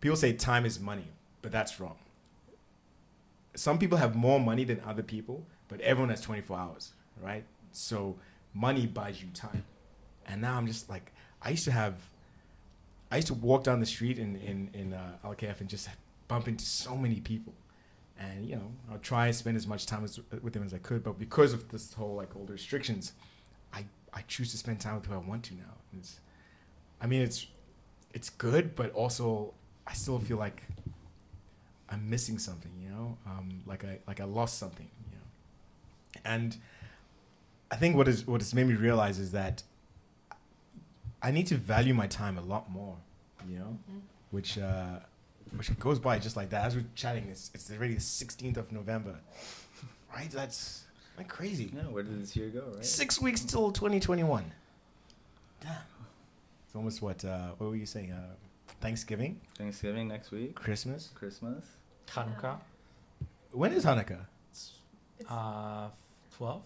[0.00, 1.06] people say time is money,
[1.44, 1.96] but that's wrong.
[3.54, 7.44] Some people have more money than other people, but everyone has 24 hours, right?
[7.70, 8.16] So
[8.54, 9.62] money buys you time.
[10.24, 11.96] And now I'm just like, I used to have,
[13.10, 15.90] I used to walk down the street in in in uh, LKF and just
[16.28, 17.52] bump into so many people,
[18.18, 20.78] and you know I'll try and spend as much time as, with them as I
[20.78, 23.12] could, but because of this whole like all the restrictions,
[23.74, 25.74] I I choose to spend time with who I want to now.
[25.98, 26.18] It's,
[27.02, 27.46] I mean it's
[28.14, 29.52] it's good, but also
[29.86, 30.62] I still feel like
[31.90, 36.56] I'm missing something, you know, um, like I like I lost something, you know, and
[37.70, 39.62] I think what is what has made me realize is that
[41.22, 42.96] I need to value my time a lot more,
[43.48, 43.78] you know,
[44.30, 44.98] which uh,
[45.56, 46.64] which goes by just like that.
[46.66, 49.16] As we're chatting, it's it's already the 16th of November,
[50.14, 50.30] right?
[50.30, 50.84] That's
[51.16, 51.72] like crazy.
[51.74, 52.84] Yeah, where did this year go, right?
[52.84, 54.44] Six weeks till 2021.
[55.60, 55.72] Damn.
[56.66, 57.24] It's almost what?
[57.24, 58.12] Uh, what were you saying?
[58.12, 58.34] Uh,
[58.88, 61.08] Thanksgiving, Thanksgiving next week, Christmas.
[61.14, 61.64] Christmas.
[62.08, 62.58] Hanukkah,
[63.50, 64.26] When is Hanukkah?
[65.26, 65.88] uh,
[66.36, 66.62] 12,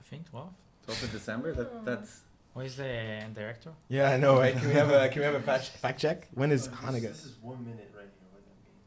[0.00, 0.48] I think 12.
[0.88, 1.52] 12th of December.
[1.52, 2.20] That that's
[2.54, 3.72] Where is the director?
[3.88, 4.56] Yeah, I know, right?
[4.56, 6.28] Can we have a can we have a fact, fact check?
[6.32, 7.12] When is Oh, this- Hanukkah?
[7.12, 8.28] This is one minute right here.
[8.32, 8.80] What does that mean?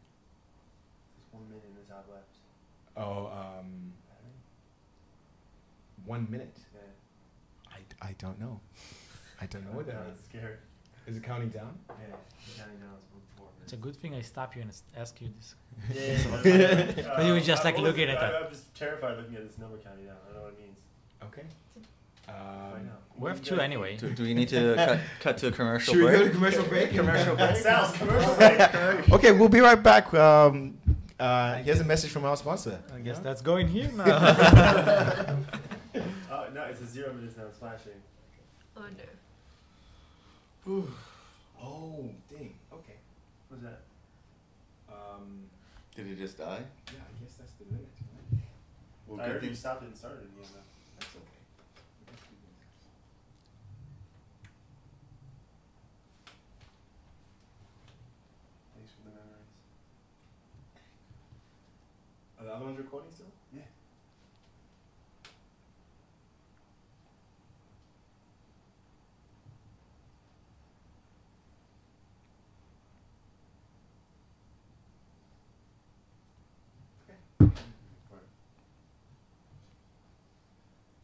[1.14, 2.34] There's one minute is the top left.
[2.98, 3.94] Oh, um,
[6.06, 6.58] one minute.
[6.74, 7.78] Yeah.
[8.02, 8.60] I, I don't know.
[9.40, 10.58] I don't know what that I'm scared.
[11.08, 11.78] Is it counting down?
[11.90, 12.16] Yeah.
[12.58, 13.04] Counting down is
[13.38, 15.56] four It's a good thing I stop you and s- ask you this.
[15.94, 16.92] Yeah.
[17.16, 18.36] But you were just, like, looking at I, that.
[18.44, 20.16] I'm just terrified looking at this number counting down.
[20.24, 20.80] I don't know what it means.
[21.24, 21.44] Okay.
[22.28, 22.90] Right Um.
[23.18, 23.96] We have two anyway.
[23.98, 26.04] do, do we need to cut, cut to a commercial break?
[26.12, 26.92] should we go to commercial break?
[26.92, 27.56] Commercial break.
[27.68, 29.12] Sal's commercial break.
[29.12, 30.12] okay, we'll be right back.
[30.14, 30.78] Um,
[31.20, 32.80] uh, here's a message from our sponsor.
[32.94, 33.22] I guess Yeah?
[33.24, 34.06] that's going here now.
[36.32, 37.44] Oh no, it's a zero minutes now.
[37.46, 37.92] It's flashing.
[38.76, 39.04] Oh no.
[40.66, 42.54] Oh, dang.
[42.72, 42.96] Okay.
[43.50, 43.82] What's that?
[44.90, 45.44] Um,
[45.96, 46.62] Did he just die?
[46.88, 47.88] yeah, I guess that's the limit.
[48.32, 48.42] Right?
[49.08, 50.50] Well, I good heard you stopped it and started it again.
[50.54, 50.60] though.
[51.00, 51.42] That's okay.
[58.76, 59.52] Thanks for the memories.
[62.40, 63.28] Are the other ones recording still?
[63.54, 63.62] Yeah.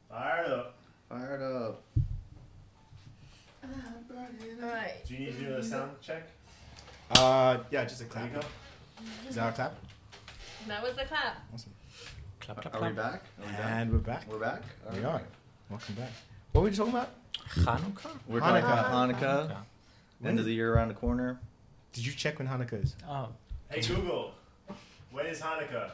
[0.09, 0.75] Fired up.
[1.07, 1.83] Fired up.
[4.61, 5.05] Alright.
[5.05, 6.27] Do you need to do a sound check?
[7.49, 8.25] Uh, yeah, just a There clap.
[8.33, 8.45] you go.
[9.27, 9.75] Is that our clap?
[10.67, 11.37] That was the clap.
[11.51, 11.71] Awesome.
[12.39, 12.95] clap, clap, Are we clap.
[12.95, 13.23] back?
[13.41, 13.65] Are we back?
[13.65, 14.23] And we're back.
[14.31, 14.61] We're back.
[14.91, 15.21] We Alright.
[15.23, 15.27] are.
[15.71, 16.11] Welcome back.
[16.51, 17.09] What were we talking about?
[17.49, 18.11] Hanukkah?
[18.27, 19.49] We're talking about Hanukkah.
[19.49, 19.57] Hanukkah.
[20.27, 21.39] End of the year around the corner.
[21.93, 22.95] Did you check when Hanukkah is?
[23.09, 23.29] Oh,
[23.71, 24.33] Hey Google,
[25.11, 25.91] when is Hanukkah?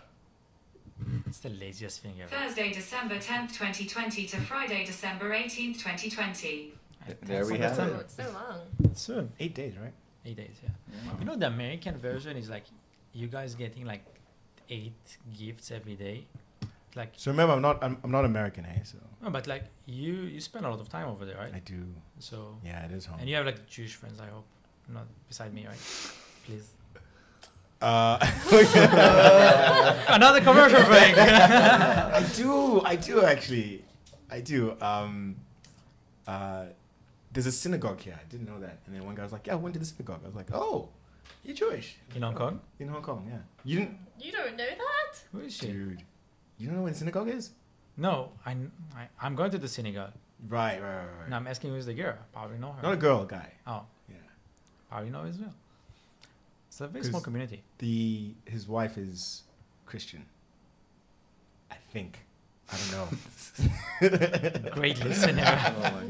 [1.26, 2.36] it's the laziest thing ever.
[2.36, 6.74] Thursday, December 10th, 2020 to Friday, December 18th, 2020.
[7.22, 8.12] There we have it.
[8.12, 8.94] so long.
[8.94, 9.32] Soon.
[9.40, 9.94] Eight days, right?
[10.26, 10.70] Eight days, yeah.
[11.20, 12.64] You know, the American version is like
[13.14, 14.04] you guys getting like
[14.70, 14.94] eight
[15.38, 16.26] gifts every day.
[16.96, 18.82] Like, So remember, I'm not I'm, I'm not American, hey.
[18.84, 21.54] So no, but like you you spend a lot of time over there, right?
[21.54, 21.84] I do.
[22.20, 23.20] So, Yeah, it is home.
[23.20, 24.46] and you have like Jewish friends, I hope.
[24.88, 25.78] Not beside me, right?
[26.46, 26.72] Please.
[27.82, 28.18] Uh,
[30.10, 31.18] Another commercial break.
[31.18, 32.82] I do.
[32.82, 33.84] I do actually.
[34.32, 34.76] I do.
[34.82, 35.36] Um,
[36.28, 36.66] uh,
[37.36, 38.18] there's a synagogue here.
[38.20, 38.80] I didn't know that.
[38.88, 40.52] And then one guy was like, "Yeah, I went to the synagogue." I was like,
[40.54, 40.90] "Oh,
[41.44, 42.60] you're Jewish In Hong oh, Kong?
[42.80, 43.38] in Hong Kong." Yeah.
[43.64, 45.20] You didn't, You don't know that?
[45.32, 45.68] Who is she?
[45.68, 46.02] dude.
[46.58, 47.52] You don't know what a synagogue is?
[47.98, 48.52] No, I,
[48.96, 50.14] I, I'm going to the synagogue.
[50.50, 51.04] Right, right, right.
[51.06, 51.26] right.
[51.26, 52.16] And I'm asking who's the girl.
[52.34, 52.82] Probably know her.
[52.82, 53.52] Not a girl, a guy.
[53.68, 54.16] Oh, Yeah.
[54.90, 55.54] probably know as well.
[56.68, 57.64] It's a very 'Cause- small community.
[57.80, 59.44] The his wife is
[59.86, 60.26] Christian.
[61.72, 62.25] I think.
[62.72, 64.70] I don't know.
[64.72, 65.44] Great listener.
[65.78, 66.02] Oh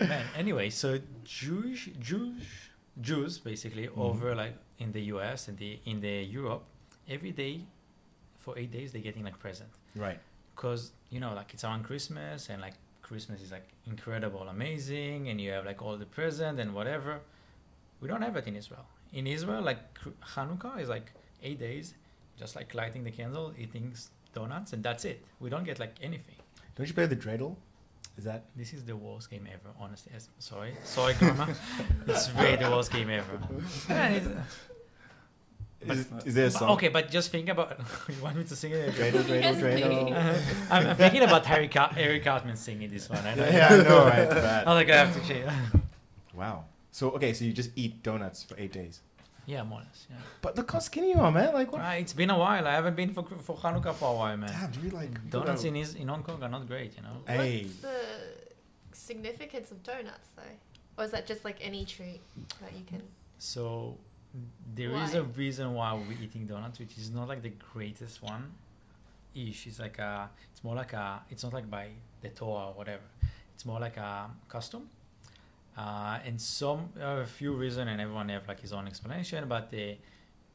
[0.00, 3.98] Man, anyway, so Jewish Jewish Jews basically Mhm.
[3.98, 6.62] over like in the US and the in the Europe,
[7.08, 7.60] every day
[8.38, 9.70] for eight days they're getting like present.
[9.96, 10.20] right.
[10.56, 15.40] Cause you know, like it's around Christmas and like Christmas is like incredible, amazing, and
[15.40, 17.20] you have like all the present and whatever.
[18.00, 18.86] We don't have it in Israel.
[19.12, 19.80] In Israel, like
[20.34, 21.08] Hanukkah is like
[21.42, 21.94] eight days,
[22.38, 23.94] just like lighting the candle, eating
[24.34, 25.24] donuts, and that's it.
[25.40, 26.36] We don't get like anything.
[26.76, 27.56] Don't you play the dreidel?
[28.16, 30.12] Is that This is the worst game ever, honestly.
[30.14, 31.48] Yes, sorry, sorry, Karma.
[32.06, 33.38] it's really the worst game ever.
[33.88, 34.42] Yeah, it's- uh,
[35.92, 36.70] is, is there a song?
[36.70, 37.78] okay, but just think about.
[38.08, 38.94] you want me to sing it?
[38.94, 40.04] Dreidel, dreidel, Yes, dreidel.
[40.06, 40.14] please.
[40.14, 40.64] Uh-huh.
[40.74, 43.18] I'm, I'm thinking about Harry Car- Eric Cartman singing this one.
[43.26, 43.44] I know.
[43.46, 44.30] Yeah, I know, right?
[44.30, 44.66] Bad.
[44.66, 45.50] I'm like, I have to change.
[46.32, 46.64] Wow.
[46.90, 49.00] So okay, so you just eat donuts for eight days.
[49.46, 50.06] Yeah, more or less.
[50.10, 50.16] Yeah.
[50.42, 51.52] But look how skinny you are, man.
[51.52, 51.80] Like what?
[51.82, 52.66] Ah, it's been a while.
[52.66, 54.50] I haven't been for for Hanukkah for a while, man.
[54.50, 54.92] Damn, dude.
[54.92, 57.16] Like Donuts in is in Hong Kong are not great, you know.
[57.26, 57.62] Hey.
[57.62, 57.98] What's the
[58.92, 60.42] significance of donuts, though?
[60.96, 62.20] Or is that just like any treat
[62.60, 63.02] that you can?
[63.38, 63.98] So
[64.74, 68.52] there is a reason why we're eating donuts, which is not like the greatest one.
[69.34, 71.88] Ish, it's like a, it's more like a, it's not like by
[72.20, 73.02] the Torah or whatever.
[73.52, 74.88] It's more like a custom.
[75.76, 79.48] Uh, and some uh, a few reason, and everyone have like his own explanation.
[79.48, 79.96] But the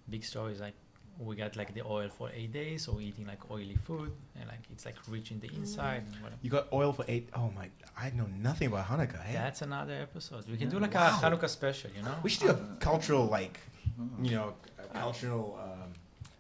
[0.10, 0.76] big story is like
[1.18, 4.48] we got like the oil for eight days, so we're eating like oily food, and
[4.48, 6.04] like it's like rich in the inside.
[6.24, 6.34] And.
[6.42, 7.28] You got oil for eight.
[7.36, 7.68] Oh my!
[7.98, 9.22] I know nothing about Hanukkah.
[9.22, 9.34] Hey?
[9.34, 10.46] That's another episode.
[10.48, 10.76] We can Yeah.
[10.76, 11.20] do like Wow.
[11.22, 12.16] a Hanukkah special, you know.
[12.24, 13.60] we should do a cultural like,
[13.98, 14.24] Hmm.
[14.24, 15.92] you know, a cultural um,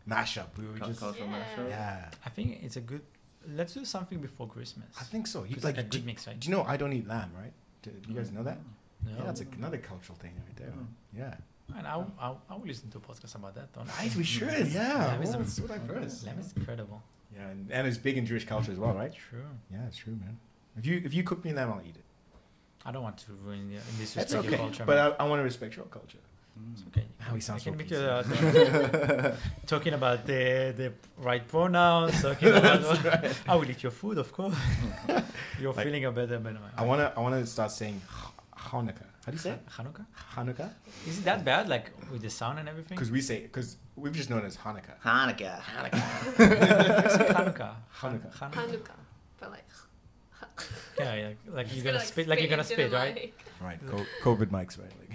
[0.07, 0.57] mashup.
[0.57, 1.39] We would Cul- just cultural Yeah.
[1.43, 1.69] mashup.
[1.69, 2.09] yeah.
[2.25, 3.01] I think it's a good.
[3.47, 4.87] Let's do something before Christmas.
[4.97, 5.43] I think so.
[5.43, 6.39] You, It's like, a good mix, right?
[6.39, 7.51] do you know I don't eat lamb, right?
[7.81, 8.57] Do, do you guys know that?
[9.05, 9.11] No.
[9.17, 10.67] Yeah, that's a, another cultural thing right there.
[10.69, 10.85] Mm.
[11.15, 11.77] Yeah.
[11.77, 13.71] And I'll, I'll, I'll listen to a podcast about that.
[13.73, 14.67] Don't Right, we should.
[14.71, 15.05] Yeah.
[15.07, 15.87] Lamb is a- let's do that.
[16.25, 17.01] Lamb is incredible.
[17.35, 19.13] Yeah, and, and it's big in Jewish culture as well, right?
[19.13, 19.43] True.
[19.71, 20.37] Yeah, it's true, man.
[20.77, 22.03] If you if you cook me lamb, I'll eat it.
[22.85, 24.57] I don't want to ruin your, That's disrespect your okay.
[24.57, 24.83] culture.
[24.85, 25.13] But man.
[25.19, 26.17] I, I want to respect your culture.
[26.73, 27.05] It's okay.
[27.19, 29.31] Now he sounds can so make uh,
[29.67, 32.21] talking about the the right pronouns.
[32.21, 32.83] Talking about
[33.47, 34.55] I will eat your food, of course.
[35.59, 36.59] You're Like, feeling a better, better.
[36.77, 38.01] I wanna I wanna start saying
[38.57, 39.07] Hanukkah.
[39.25, 39.61] How do you say it?
[39.77, 40.05] Hanukkah?
[40.35, 40.69] Hanukkah?
[41.07, 41.67] Is it that bad?
[41.69, 42.95] Like with the sound and everything?
[42.95, 44.95] Because we say because we've just known it as Hanukkah.
[45.03, 45.59] Hanukkah.
[45.77, 45.99] Hanukkah.
[47.37, 47.73] Hanukkah.
[47.99, 48.51] Hanukkah.
[48.53, 48.99] Hanukkah,
[49.39, 49.65] but like.
[50.97, 51.29] Yeah, yeah.
[51.47, 52.27] Like you're gonna, gonna spit.
[52.27, 53.15] Like you're gonna spit, right?
[53.15, 53.33] mic.
[53.61, 53.79] Right.
[53.87, 54.91] Co- COVID mics, right?
[54.99, 55.11] Like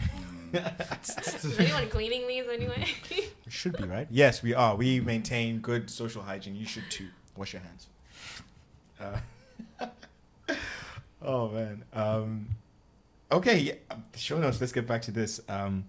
[0.54, 2.86] Is anyone cleaning these anyway?
[3.10, 4.06] we should be right.
[4.10, 4.76] Yes, we are.
[4.76, 6.54] We maintain good social hygiene.
[6.54, 7.08] You should too.
[7.36, 7.86] Wash your hands.
[9.80, 9.86] Uh,
[11.22, 11.84] oh man.
[11.92, 12.48] Um,
[13.32, 13.58] okay.
[13.58, 14.60] Yeah, um, show notes.
[14.60, 15.40] Let's get back to this.
[15.48, 15.84] Um,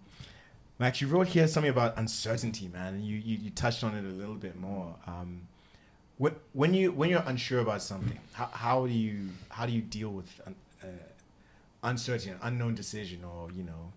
[0.79, 3.01] Max, you wrote here something about uncertainty, man.
[3.01, 4.95] You, you you touched on it a little bit more.
[5.07, 5.47] Um,
[6.17, 9.81] when when you when you're unsure about something, how, how do you how do you
[9.81, 10.87] deal with un, uh,
[11.83, 13.91] uncertainty, an unknown decision, or you know?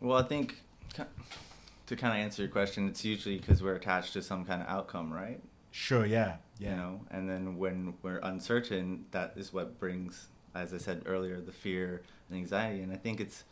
[0.00, 0.62] Well, I think
[0.94, 4.68] to kind of answer your question, it's usually because we're attached to some kind of
[4.68, 5.40] outcome, right?
[5.70, 6.06] Sure.
[6.06, 6.36] Yeah.
[6.58, 6.70] Yeah.
[6.70, 11.40] You know, and then when we're uncertain, that is what brings, as I said earlier,
[11.40, 12.82] the fear and anxiety.
[12.82, 13.44] And I think it's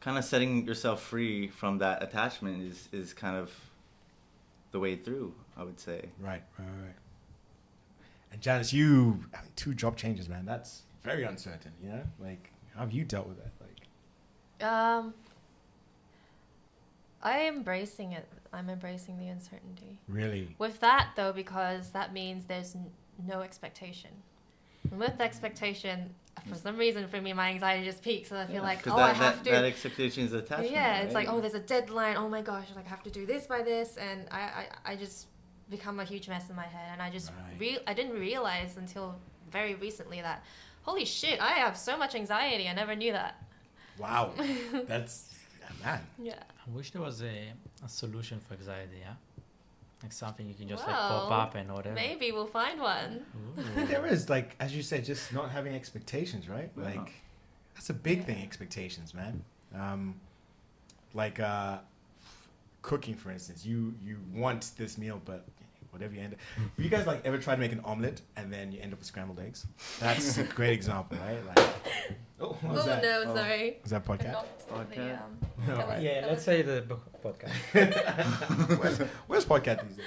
[0.00, 3.52] kind of setting yourself free from that attachment is is kind of
[4.70, 5.34] the way through.
[5.56, 6.06] I would say.
[6.18, 6.94] Right, right, right.
[8.32, 10.46] And Janice, you I mean, two job changes, man.
[10.46, 11.72] That's very uncertain.
[11.82, 13.50] You know, like how have you dealt with that?
[13.60, 15.12] Like, um,
[17.22, 18.26] I am embracing it.
[18.52, 19.98] I'm embracing the uncertainty.
[20.08, 20.54] really?
[20.58, 22.90] With that, though, because that means there's n-
[23.26, 24.10] no expectation.
[24.90, 26.14] And with expectation,
[26.48, 28.28] for some reason, for me, my anxiety just peaks.
[28.30, 29.50] So I feel Yeah, like, 'cause oh, that, I have that, to.
[29.52, 30.70] That expectation is attachment.
[30.72, 31.26] yeah, it's right?
[31.26, 32.16] like, oh, there's a deadline.
[32.16, 34.96] Oh my gosh, like I have to do this by this, and I, I, I
[34.96, 35.28] just
[35.70, 37.58] become a huge mess in my head, and I just Right.
[37.60, 39.14] re- I didn't realize until
[39.50, 40.42] very recently that,
[40.82, 42.68] holy shit, I have so much anxiety.
[42.68, 43.36] I never knew that.
[43.98, 44.32] Wow,
[44.86, 45.32] that's
[45.84, 46.00] man.
[46.18, 46.34] Yeah.
[46.66, 47.52] I wish there was a,
[47.84, 49.14] a solution for anxiety, yeah?
[50.02, 51.94] Like something you can just like pop up and whatever.
[51.94, 53.24] Maybe we'll find one.
[53.76, 56.70] There is like, as you said, just not having expectations, right?
[56.76, 56.84] Yeah.
[56.84, 57.12] Like,
[57.74, 58.42] that's a big thing.
[58.42, 59.44] Expectations, man.
[59.74, 60.20] Um,
[61.14, 61.78] like uh,
[62.82, 63.64] cooking, for instance.
[63.64, 65.44] You you want this meal, but
[65.92, 66.32] whatever you end.
[66.34, 66.40] Up.
[66.76, 68.98] Have you guys like ever tried to make an omelet and then you end up
[68.98, 69.66] with scrambled eggs?
[70.00, 71.38] That's a great example, right?
[71.46, 71.58] Like,
[72.40, 73.02] oh, Oh that?
[73.02, 73.76] no, Oh, sorry.
[73.82, 74.32] Was that podcast?
[74.32, 75.10] Knocked the, Okay.
[75.12, 76.02] um, No, right.
[76.02, 77.52] Yeah, let's was- say the book podcast.
[78.80, 80.06] where's, where's podcast these days?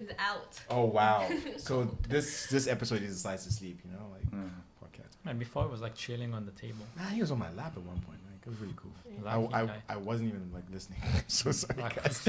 [0.00, 0.58] It's out.
[0.70, 1.28] Oh wow!
[1.56, 4.50] So this this episode is a slice to sleep, you know, like Mm.
[4.82, 5.14] podcast.
[5.24, 6.84] And before it was like chilling on the table.
[6.96, 8.18] Nah, he was on my lap at one point.
[8.28, 8.90] Like it was really cool.
[9.22, 9.46] Yeah.
[9.56, 9.68] I, I.
[9.90, 10.98] I wasn't even like listening.
[11.28, 12.00] so sorry, Lucky.
[12.00, 12.26] guys.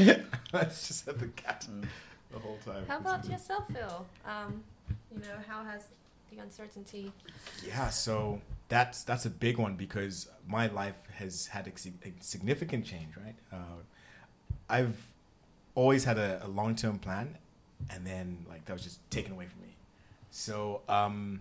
[0.53, 1.87] I just had the cat Mm.
[2.35, 2.85] The whole time.
[2.87, 4.05] How about yourself, Phil?
[4.25, 4.63] Um,
[5.13, 5.87] you know, how has
[6.31, 7.11] the uncertainty?
[7.65, 11.71] Yeah, so that's that's a big one because my life has had a,
[12.07, 13.35] a significant change, right?
[13.51, 13.79] Uh,
[14.69, 15.07] I've
[15.75, 17.37] always had a, a long term plan,
[17.89, 19.75] and then like that was just taken away from me.
[20.31, 21.39] So um,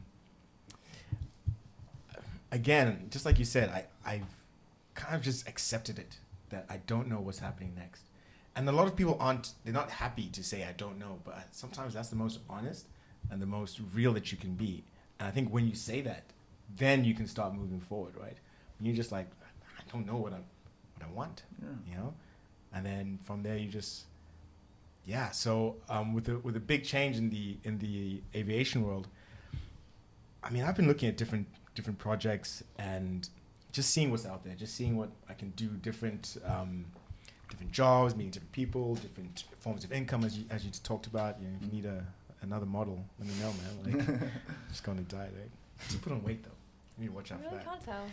[2.53, 4.23] again, just like you said, I I've
[4.95, 6.19] kind of just accepted it
[6.51, 8.04] that I don't know what's happening next,
[8.57, 9.53] and a lot of people aren't.
[9.65, 12.87] They're not happy to say I don't know, but sometimes that's the most honest
[13.31, 14.85] and the most real that you can be.
[15.19, 16.25] And I think when you say that,
[16.77, 18.37] then you can start moving forward, right?
[18.79, 19.29] When you're just like,
[19.79, 20.39] I don't know what I
[20.97, 21.69] what I want, Yeah.
[21.91, 22.15] you know,
[22.73, 24.05] and then from there you just
[25.07, 25.31] yeah.
[25.31, 29.09] So um, with the with a big change in the in the aviation world,
[30.43, 33.29] I mean, I've been looking at different different projects and
[33.73, 36.85] just seeing what's out there, just seeing what I can do, different um,
[37.55, 41.07] different jobs, meeting different people, different forms of income, as you as you just talked
[41.07, 41.41] about.
[41.41, 41.73] You know, if you mm.
[41.73, 42.05] need a
[42.43, 43.99] another model, let me know, man.
[43.99, 44.21] Like,
[44.69, 45.51] just going to die, right?
[45.89, 46.51] Just put on weight though.
[46.99, 47.67] You need to watch I out for really that.
[47.67, 48.05] can't tell.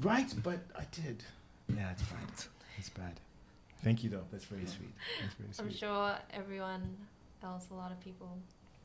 [0.00, 1.24] Right, but I did.
[1.74, 2.46] Yeah, it's bad.
[2.78, 3.20] It's bad.
[3.82, 4.24] Thank you though.
[4.30, 4.92] That's very sweet.
[5.20, 6.96] That's very I'm sure everyone
[7.42, 8.28] else, a lot of people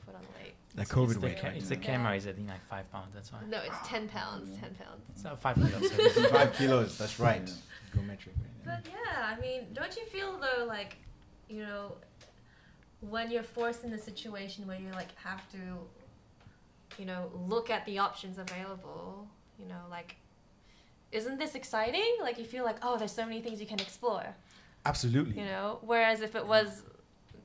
[0.06, 0.54] put on weight.
[0.76, 1.76] That It's- COVID it's the, weight ca- It's now.
[1.76, 3.14] the camera is adding like five pounds.
[3.14, 3.50] That's fine.
[3.50, 5.02] No, it's 10 pounds, 10 pounds.
[5.14, 5.92] It's not five kilos.
[6.32, 6.98] Five kilos.
[6.98, 7.42] That's right.
[7.46, 7.54] Yeah.
[7.96, 8.82] Go metric right.
[8.84, 10.98] But yeah, I mean, don't you feel though like,
[11.50, 11.94] you know,
[13.02, 15.58] when you're forced in a situation where you like have to,
[16.98, 19.28] you know, look at the options available,
[19.60, 20.16] you know, like,
[21.12, 22.18] isn't this exciting?
[22.22, 24.36] Like you feel like, oh, there's so many things you can explore,
[24.86, 25.40] Absolutely.
[25.40, 25.80] you know.
[25.82, 26.84] Whereas if it was,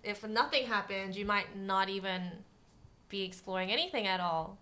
[0.03, 2.23] if nothing happened, you might not even
[3.11, 4.57] be exploring anything at all.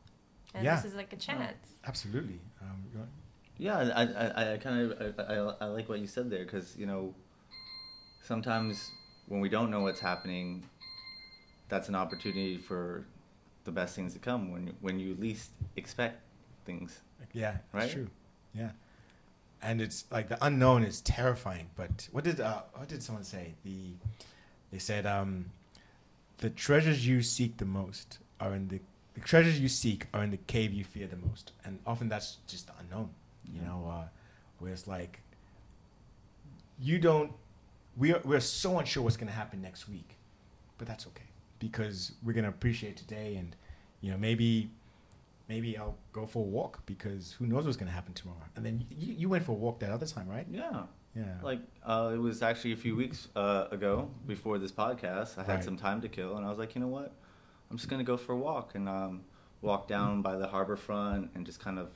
[0.54, 0.74] And Yeah.
[0.76, 1.68] this is like a chance.
[1.86, 2.40] Absolutely.
[2.60, 3.10] Um, you want-
[3.58, 6.76] Yeah, I, I, I kind of I, I, I like what you said there because
[6.76, 7.14] you know
[8.22, 8.90] sometimes
[9.26, 10.64] when we don't know what's happening,
[11.68, 13.04] that's an opportunity for
[13.64, 16.22] the best things to come when when you least expect
[16.64, 17.00] things.
[17.32, 17.90] yeah, Right?
[17.90, 18.08] true.
[18.54, 18.70] Yeah.
[19.60, 21.68] And it's like the unknown is terrifying.
[21.76, 23.54] But what did uh, what did someone say?
[23.64, 23.94] The
[24.70, 25.50] they said um,
[26.38, 28.80] the treasures you seek the most are in the
[29.14, 32.36] the treasures you seek are in the cave you fear the most, and often that's
[32.46, 33.10] just the unknown.
[33.44, 33.68] You Yeah.
[33.68, 34.08] know, uh,
[34.58, 35.20] where it's like
[36.78, 37.32] you don't.
[37.96, 40.16] We are we're so unsure what's going to happen next week,
[40.78, 41.24] but that's okay
[41.58, 43.56] because we're going to appreciate today, and
[44.00, 44.70] you know maybe
[45.48, 48.44] maybe I'll go for a walk because who knows what's going to happen tomorrow.
[48.54, 50.46] And then you, you went for a walk that other time, right?
[50.50, 50.82] Yeah,
[51.16, 51.24] Yeah.
[51.42, 55.38] like uh, it was actually a few weeks uh, ago before this podcast.
[55.38, 55.64] I had Right.
[55.64, 57.12] some time to kill, and I was like, you know what,
[57.70, 59.22] I'm just gonna go for a walk and um,
[59.62, 61.90] walk down by the harbor front and just kind of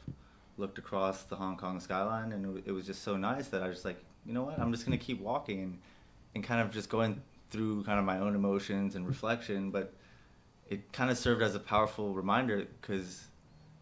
[0.58, 3.78] looked across the Hong Kong skyline, and it, was just so nice that I was
[3.78, 5.78] just like, you know what, I'm just gonna keep walking and
[6.35, 9.92] and kind of just going through kind of my own emotions and reflection, but
[10.68, 13.26] it kind of served as a powerful reminder because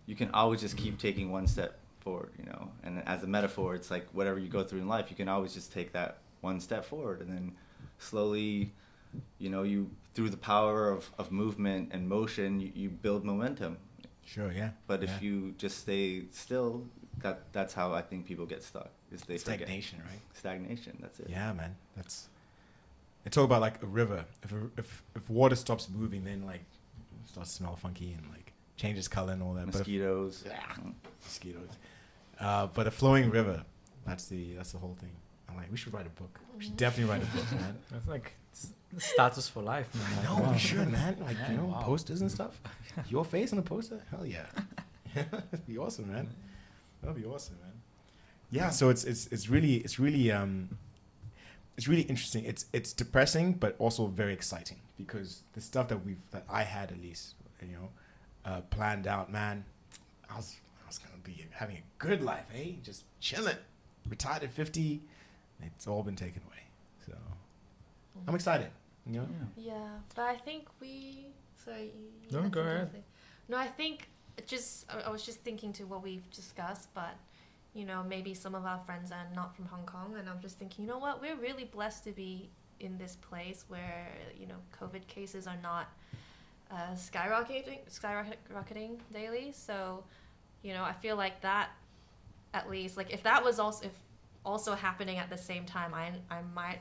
[0.07, 2.71] you can always just keep taking one step forward, you know.
[2.83, 5.55] And as a metaphor, it's like whatever you go through in life, you can always
[5.55, 7.53] just take that one step forward, and then
[7.99, 8.73] slowly,
[9.39, 13.79] you know, you through the power of, of movement and motion, you, you build momentum.
[14.25, 14.53] Sure.
[14.53, 14.71] Yeah.
[14.87, 15.15] But yeah.
[15.17, 16.87] if you just stay still,
[17.23, 18.91] that that's how I think people get stuck.
[19.13, 20.21] Is they forget stagnation, right?
[20.35, 20.99] stagnation.
[21.01, 21.29] That's it.
[21.29, 21.75] Yeah, man.
[21.97, 22.29] That's.
[23.27, 24.25] It's all about like a river.
[24.43, 28.25] If a, if if water stops moving, then like it starts to smell funky and
[28.31, 29.67] like changes color and all that.
[29.67, 30.45] But if- Mosquitoes.
[30.47, 30.77] Yeah.
[31.25, 31.71] mosquitoes.
[32.39, 33.65] Uh, but a flowing river,
[34.07, 35.11] that's the that's the whole thing.
[35.49, 36.39] I'm like, we should write a book.
[36.57, 36.77] We should Mhm.
[36.77, 37.77] definitely write a book, man.
[37.91, 38.40] That's like it's the
[38.99, 40.17] status for life, man.
[40.17, 40.53] Like, know, wow.
[40.53, 41.17] we should, man.
[41.21, 41.83] Like Yeah, you know, wow.
[41.83, 42.61] posters and stuff.
[43.09, 44.01] Your face on a poster?
[44.11, 44.47] Hell yeah.
[45.15, 46.29] That'd be awesome, man.
[47.03, 47.73] That'd be awesome, man.
[48.51, 50.77] Yeah, so it's it's it's really it's really um
[51.77, 52.45] it's really interesting.
[52.45, 56.91] It's it's depressing but also very exciting because the stuff that we've that I had
[56.91, 57.89] at least, you know,
[58.45, 59.65] uh, planned out, man.
[60.29, 62.73] I was I was gonna be having a good life, eh?
[62.83, 63.57] Just chilling.
[64.09, 65.01] Retired at fifty.
[65.63, 66.63] It's all been taken away.
[67.07, 67.13] So
[68.27, 68.69] I'm excited.
[69.13, 69.29] You know?
[69.57, 69.73] Yeah.
[69.75, 71.27] Yeah, but I think we.
[71.65, 71.93] Sorry.
[71.95, 73.03] you- you No, go ahead.
[73.49, 74.09] No, I think
[74.47, 74.91] just.
[74.93, 77.15] I, I was just thinking to what we've discussed, but
[77.75, 80.59] you know, maybe some of our friends are not from Hong Kong, and I'm just
[80.59, 81.21] thinking, you know what?
[81.21, 85.87] We're really blessed to be in this place where you know COVID cases are not
[86.71, 89.53] uh, skyrocketing, skyrocketing daily.
[89.53, 90.05] So,
[90.63, 91.71] you know, I feel like that,
[92.55, 93.93] at least, like if that was also if
[94.45, 96.81] also happening at the same time, I I might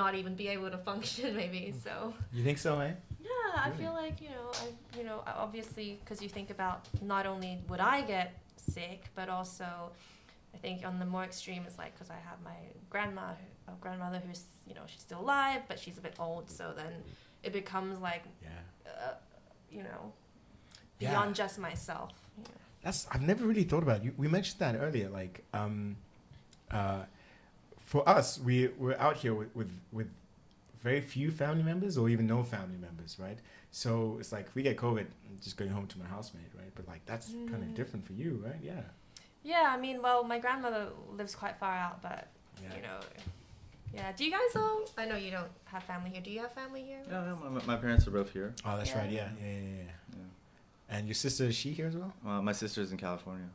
[0.00, 1.74] not even be able to function maybe.
[1.84, 2.92] So You think so, eh?
[3.20, 4.66] yeah, I feel like you know, I
[4.98, 9.66] you know, obviously because you think about not only would I get sick, but also
[10.54, 12.56] I think on the more extreme is like because I have my
[12.90, 13.26] grandma,
[13.68, 16.92] a grandmother who's you know she's still alive, but she's a bit old, so then
[17.42, 18.48] it becomes like Yeah.
[18.90, 19.14] uh,
[19.70, 20.12] you know
[20.98, 21.10] Yeah.
[21.10, 22.12] beyond just myself.
[22.38, 22.60] you know.
[22.84, 23.98] That's I've never really thought about.
[23.98, 24.04] It.
[24.06, 25.08] You, we mentioned that earlier.
[25.08, 25.96] Like, um,
[26.70, 27.02] uh,
[27.92, 30.08] for us, we we're out here with, with with
[30.82, 33.38] very few family members or even no family members, right?
[33.70, 36.72] So it's like we get COVID, I'm just going home to my housemate, right?
[36.74, 37.74] But like that's kind of Mm.
[37.80, 38.60] different for you, right?
[38.70, 38.80] Yeah.
[39.44, 40.84] Yeah, I mean, well, my grandmother
[41.18, 42.22] lives quite far out, but
[42.62, 42.76] Yeah.
[42.76, 43.00] you know,
[43.98, 44.10] yeah.
[44.16, 44.78] Do you guys all?
[44.96, 46.22] I know you don't have family here.
[46.22, 47.02] Do you have family here?
[47.10, 48.54] Yeah, yeah, my, my parents are both here.
[48.64, 49.00] Oh, that's Yeah.
[49.00, 49.10] right.
[49.18, 49.92] Yeah, yeah, yeah, yeah.
[50.18, 50.94] Yeah.
[50.96, 52.12] And your sister is she here as well?
[52.26, 53.48] Uh, my sister's in California.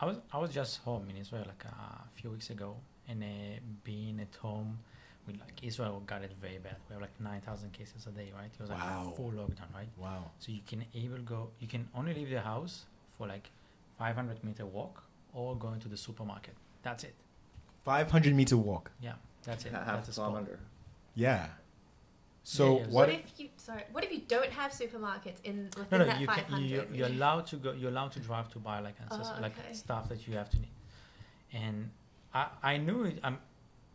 [0.00, 0.02] Nice.
[0.02, 2.76] Man, I was I was just home in Israel like a few weeks ago,
[3.08, 3.26] and uh,
[3.84, 4.78] being at home
[5.26, 6.76] with like Israel got it very bad.
[6.88, 8.50] We have like nine thousand cases a day, right?
[8.52, 9.12] It was like Wow.
[9.16, 9.88] full lockdown, right?
[9.98, 10.30] Wow.
[10.38, 12.84] So you can able go, you can only leave the house
[13.18, 13.50] for like
[13.98, 16.54] 500 meter walk or going to the supermarket.
[16.82, 17.14] That's it.
[17.84, 18.90] 500 meter walk.
[19.00, 19.12] Yeah,
[19.44, 19.72] that's it.
[19.72, 20.28] Ha- That's Half the a spot.
[20.30, 20.58] kilometer.
[21.14, 21.46] Yeah.
[22.48, 22.92] So Yeah, yeah, what?
[22.92, 23.48] What if you?
[23.56, 23.82] Sorry.
[23.90, 26.62] What if you don't have supermarkets in within No, no, that you five can.
[26.62, 26.96] You, hundred?
[26.96, 27.72] you're allowed to go.
[27.72, 30.58] You're allowed to drive to buy like access, Oh, like stuff that you have to
[30.60, 30.70] need.
[31.52, 31.90] And
[32.32, 33.18] I, I knew it.
[33.24, 33.38] I'm,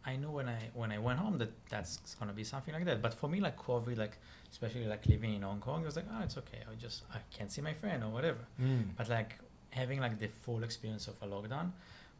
[0.06, 3.02] I knew when I when I went home that that's gonna be something like that.
[3.02, 4.18] But for me, like COVID, like
[4.52, 6.60] especially like living in Hong Kong, it was like, oh, it's okay.
[6.70, 8.40] I just I can't see my friend or whatever.
[8.62, 8.88] Mm.
[8.98, 9.36] But like
[9.70, 11.72] having like the full experience of a lockdown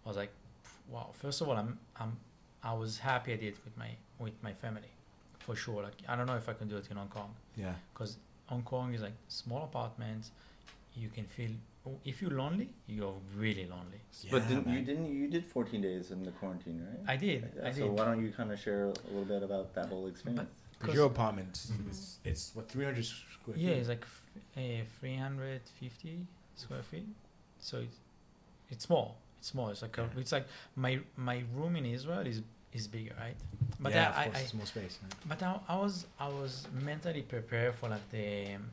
[0.06, 0.32] was like,
[0.90, 1.10] wow.
[1.12, 2.16] First of all, I'm I'm
[2.64, 4.92] I was happy I did with my with my family,
[5.46, 5.84] for sure.
[5.84, 7.74] Like I don't know if I can do it in Hong Kong Yeah.
[7.94, 8.18] because
[8.48, 10.32] Hong Kong is like small apartments.
[10.96, 11.52] You can feel
[12.06, 14.02] if you're lonely, you're really lonely.
[14.30, 17.14] but didn't, you didn't you did 14 days in the quarantine, right?
[17.14, 17.92] I did, Yeah, I so did.
[17.92, 20.50] why don't you kind of share a little bit about that whole experience?
[20.78, 21.90] Because your apartment Mhm.
[21.92, 23.64] is it's what 300 square feet.
[23.66, 24.28] Yeah, it's like f-
[24.58, 27.08] uh, 350 square feet.
[27.60, 27.98] So it's
[28.70, 29.18] it's small.
[29.40, 29.70] It's small.
[29.70, 32.42] It's like a, it's like my my room in Israel is
[32.74, 33.36] is bigger, right?
[33.80, 35.00] But yeah, I, of course, I more space.
[35.04, 35.14] right?
[35.28, 38.70] but I, I was I was mentally prepared for like the um,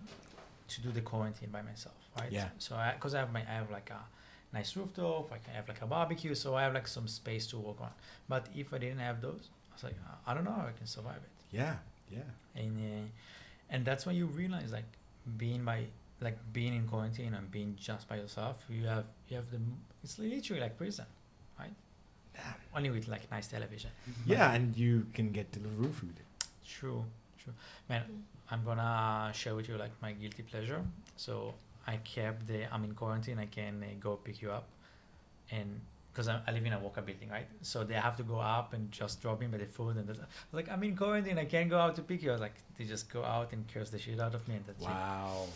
[0.68, 2.30] to do the quarantine by myself, right?
[2.30, 2.48] Yeah.
[2.58, 4.00] So I because I have my I have like a
[4.54, 7.58] nice rooftop, I can have like a barbecue, so I have like some space to
[7.58, 7.90] work on.
[8.28, 9.96] But if I didn't have those, I was like,
[10.26, 11.56] I don't know how I can survive it.
[11.56, 11.76] Yeah,
[12.10, 12.20] yeah.
[12.54, 13.06] and uh,
[13.70, 14.84] and that's when you realize like
[15.36, 15.86] being by
[16.20, 19.58] like being in quarantine and being just by yourself you have you have the
[20.02, 21.04] it's literally like prison
[21.58, 21.70] right.
[22.74, 23.90] Only with like nice television.
[24.26, 26.16] Yeah, and you can get delivery food.
[26.66, 27.04] true
[27.42, 27.54] true.
[27.88, 28.02] Man
[28.50, 30.82] i'm gonna share with you like my guilty pleasure.
[31.16, 31.54] So
[31.86, 34.66] i kept the i'm in quarantine i can uh, go pick you up
[35.50, 35.80] and
[36.18, 37.46] because I, I live in a walk-up building, right?
[37.62, 40.18] So they have to go up and just drop in by the food, and
[40.50, 42.30] like I'm in quarantine, I can't go out to pick you.
[42.30, 44.64] I was like, they just go out and curse the shit out of me, and
[44.64, 44.84] that's it.
[44.84, 45.46] Wow.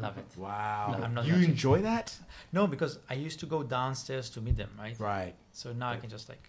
[0.00, 0.24] Love it.
[0.38, 0.94] Wow.
[0.96, 1.50] No, I'm not you judging.
[1.50, 2.16] enjoy that?
[2.54, 4.98] No, because I used to go downstairs to meet them, right?
[4.98, 5.34] Right.
[5.52, 6.48] So now I can just like,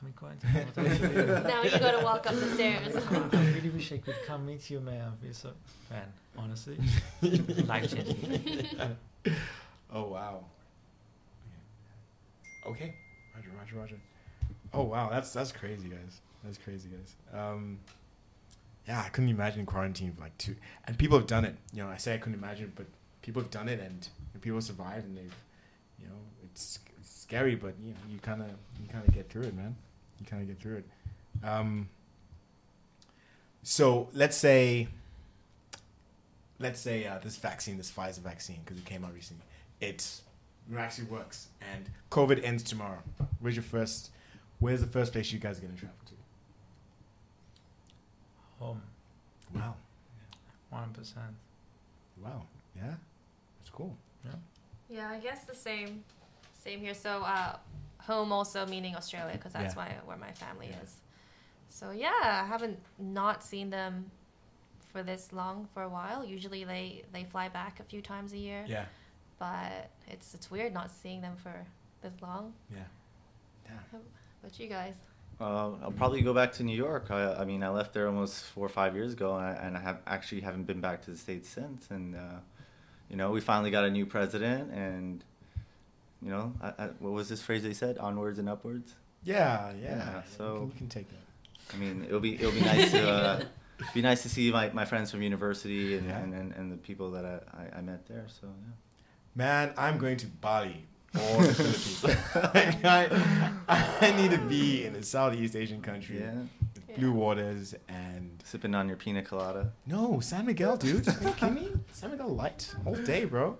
[0.00, 0.50] I'm in quarantine.
[0.74, 1.26] what else to do?
[1.48, 2.96] now you got to walk up the stairs.
[3.10, 5.12] I really wish I could come meet you, man.
[5.12, 5.50] I feel so,
[5.92, 6.08] man.
[6.36, 6.76] Honestly,
[7.66, 8.96] life changing.
[9.92, 10.44] Oh wow.
[12.68, 12.94] Okay.
[13.34, 13.96] Roger, Roger, Roger.
[14.72, 16.20] Oh wow, that's that's crazy, guys.
[16.44, 17.14] That's crazy, guys.
[17.32, 17.78] Um,
[18.86, 20.54] yeah, I couldn't imagine quarantine for like two.
[20.86, 21.56] And people have done it.
[21.72, 22.86] You know, I say I couldn't imagine, but
[23.22, 24.08] people have done it, and
[24.40, 25.34] people survived, and they've,
[25.98, 26.14] you know,
[26.44, 28.48] it's, it's scary, but you know, you kind of
[28.82, 29.74] you kind of get through it, man.
[30.20, 30.86] You kind of get through it.
[31.46, 31.88] Um.
[33.62, 34.88] So let's say.
[36.60, 39.44] Let's say uh, this vaccine, this Pfizer vaccine, because it came out recently,
[39.80, 40.20] it
[40.76, 42.98] actually works, and COVID ends tomorrow.
[43.40, 44.10] Where's your first?
[44.58, 46.12] Where's the first place you guys are gonna travel to?
[48.58, 48.82] Home,
[49.54, 49.74] Wow,
[50.70, 51.34] one percent.
[52.22, 52.42] wow,
[52.76, 52.94] yeah,
[53.58, 53.96] that's cool.
[54.24, 54.32] Yeah.
[54.90, 56.02] Yeah, I guess the same,
[56.64, 56.94] same here.
[56.94, 57.56] So, uh,
[58.00, 59.82] home also meaning Australia because that's Yeah.
[59.84, 60.82] my where my family Yeah.
[60.82, 60.96] is.
[61.68, 64.10] So yeah, I haven't not seen them
[64.92, 66.24] for this long for a while.
[66.24, 68.86] Usually they they fly back a few times a year, Yeah,
[69.38, 71.54] but it's it's weird not seeing them for
[72.02, 72.52] this long.
[72.72, 72.78] yeah,
[73.66, 73.98] yeah.
[74.42, 74.94] But you guys,
[75.40, 77.10] Uh, I'll probably go back to New York.
[77.10, 79.76] I, I mean, I left there almost four or five years ago, and I, and
[79.76, 81.88] I have actually haven't been back to the states since.
[81.90, 82.38] And uh,
[83.10, 85.22] you know, we finally got a new president, and
[86.22, 87.98] you know, I, I, what was this phrase they said?
[87.98, 88.94] Onwards and upwards.
[89.24, 89.96] Yeah, yeah.
[89.96, 91.74] Yeah, you so- can, you can take that.
[91.74, 93.44] I mean, it'll be it'll be nice to uh,
[93.94, 96.18] be nice to see my, my friends from university and, Yeah.
[96.18, 98.26] and, and, and the people that I, I, I met there.
[98.40, 98.72] So yeah.
[99.34, 102.04] Man, I'm going to Bali or the Philippines.
[102.54, 103.52] Like, I,
[104.00, 106.32] I need to be in a Southeast Asian country Yeah,
[106.74, 111.06] with blue waters and sipping on your pina colada, no San Miguel, dude.
[111.08, 111.72] Are you kidding me?
[111.92, 113.56] San Miguel light all day, bro.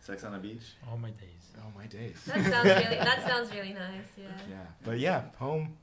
[0.00, 0.74] sex on the beach.
[0.90, 1.26] All my days.
[1.58, 2.16] Oh my days.
[2.26, 4.06] that sounds really that sounds really nice.
[4.16, 4.24] Yeah.
[4.48, 5.76] Yeah, but yeah, home,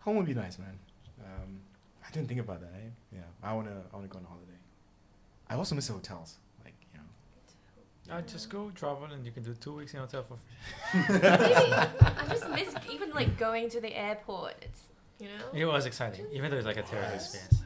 [0.00, 0.76] home would be nice, man.
[1.20, 1.60] Um,
[2.06, 2.72] I didn't think about that.
[2.76, 2.88] Eh?
[3.12, 4.50] Yeah, I wanna, I wanna go on a holiday.
[5.48, 6.36] I also miss the hotels.
[8.08, 11.20] Like, I just go travel and you can do two weeks in hotel for free.
[11.22, 14.54] I just miss even like going to the airport.
[14.62, 14.82] It's
[15.18, 15.58] you know.
[15.58, 17.62] It was exciting, even though it's like a terrible experience.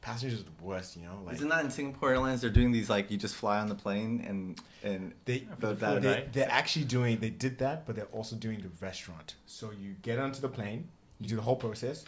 [0.00, 0.96] passengers are the worst.
[0.96, 2.40] You know, like Isn't that in Singapore Airlines?
[2.40, 5.74] They're doing these like you just fly on the plane and and they for the
[5.74, 6.32] that- food, they, right?
[6.32, 10.18] they're actually doing they did that but they're also doing the restaurant so you get
[10.18, 10.88] onto the plane
[11.20, 12.06] you do the whole process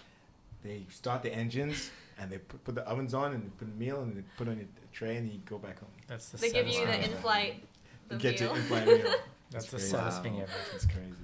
[0.64, 3.78] they start the engines and they put, put the ovens on and they put a
[3.78, 6.50] meal and they put on your tray and you go back home That's the They
[6.50, 7.64] give you the in-flight.
[8.08, 8.50] The you get meal.
[8.50, 9.14] to in-flight meal
[9.50, 9.90] That's the crazy.
[9.90, 10.50] saddest thing ever.
[10.74, 11.14] it's crazy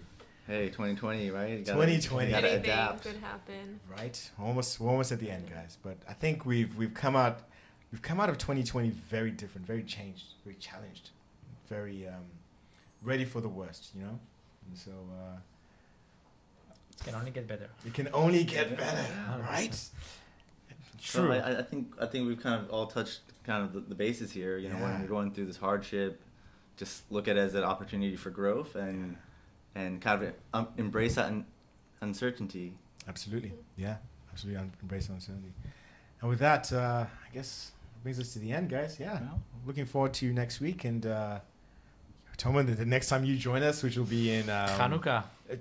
[0.47, 1.59] hey, 2020, right?
[1.59, 2.27] You 2020.
[2.27, 3.03] You gotta Anything adapt.
[3.03, 3.81] could happen.
[3.91, 7.15] right we're almost we're almost at the end guys but i think we've we've come
[7.17, 7.41] out
[7.93, 11.11] we've come out of 2020 very different very changed very challenged
[11.69, 12.25] very um,
[13.03, 14.19] ready for the worst you know
[14.69, 15.37] and so uh,
[16.99, 17.69] It can only get better.
[17.87, 19.41] it can only get better Yeah.
[19.43, 19.93] right So
[21.01, 23.81] true I, I- I think I think we've kind of all touched kind of the,
[23.81, 24.59] the bases here.
[24.59, 24.83] You know, Yeah.
[24.91, 26.21] when you're going through this hardship,
[26.77, 29.17] just look at it as an opportunity for growth and
[29.75, 31.47] and kind of um, embrace that un-
[32.01, 32.75] uncertainty.
[33.07, 33.53] Absolutely.
[33.77, 33.97] Yeah.
[34.33, 34.61] Absolutely.
[34.61, 35.53] Un- embrace uncertainty.
[36.21, 38.99] And with that, uh, I guess that brings us to the end, guys.
[39.01, 39.21] Yeah.
[39.21, 39.41] Well.
[39.67, 40.85] Looking forward to next week.
[40.85, 41.41] And uh,
[42.39, 45.25] Toman, the, the next time you join us, which will be in um, Hanukkah.
[45.51, 45.55] uh,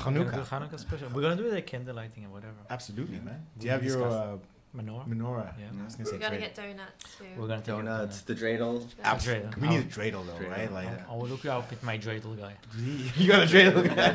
[0.00, 0.18] Hanukkah.
[0.18, 0.70] We're gonna do Hanukkah.
[0.70, 1.08] Hanukkah special.
[1.14, 2.54] We're gonna do the candle lighting and whatever.
[2.68, 3.46] Absolutely, man.
[3.58, 4.16] Do you have your discussed.
[4.16, 4.36] uh,
[4.76, 5.08] Menorah.
[5.08, 5.52] menorah?
[5.58, 5.66] Yeah.
[5.80, 7.24] I was gonna We say gotta get donuts too.
[7.36, 8.86] We're gonna take your Donuts, the dreidel.
[9.02, 9.50] Absolutely.
[9.60, 10.72] We need a I'll- dreidel, though, Dreidel, right?
[10.72, 11.04] Like, yeah.
[11.08, 12.54] I'll look you up with my dreidel guy.
[13.16, 13.82] you got a dreidel.
[13.96, 14.12] Guy.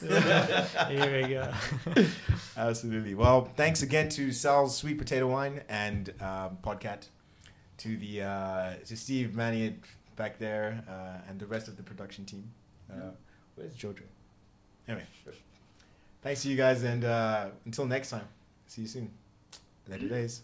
[0.90, 1.52] Here we go.
[2.56, 3.14] Absolutely.
[3.14, 7.08] Well, thanks again to Sal's Sweet Potato Wine and um, Podcat,
[7.78, 9.74] to the uh, to Steve Maniot
[10.16, 12.50] back there, uh, and the rest of the production team.
[12.92, 13.10] Uh,
[13.60, 14.02] where's Jojo?
[14.88, 15.04] Anyway,
[16.22, 18.26] thanks to you guys, and uh, until next time,
[18.66, 19.10] see you soon.
[19.88, 20.42] Later days.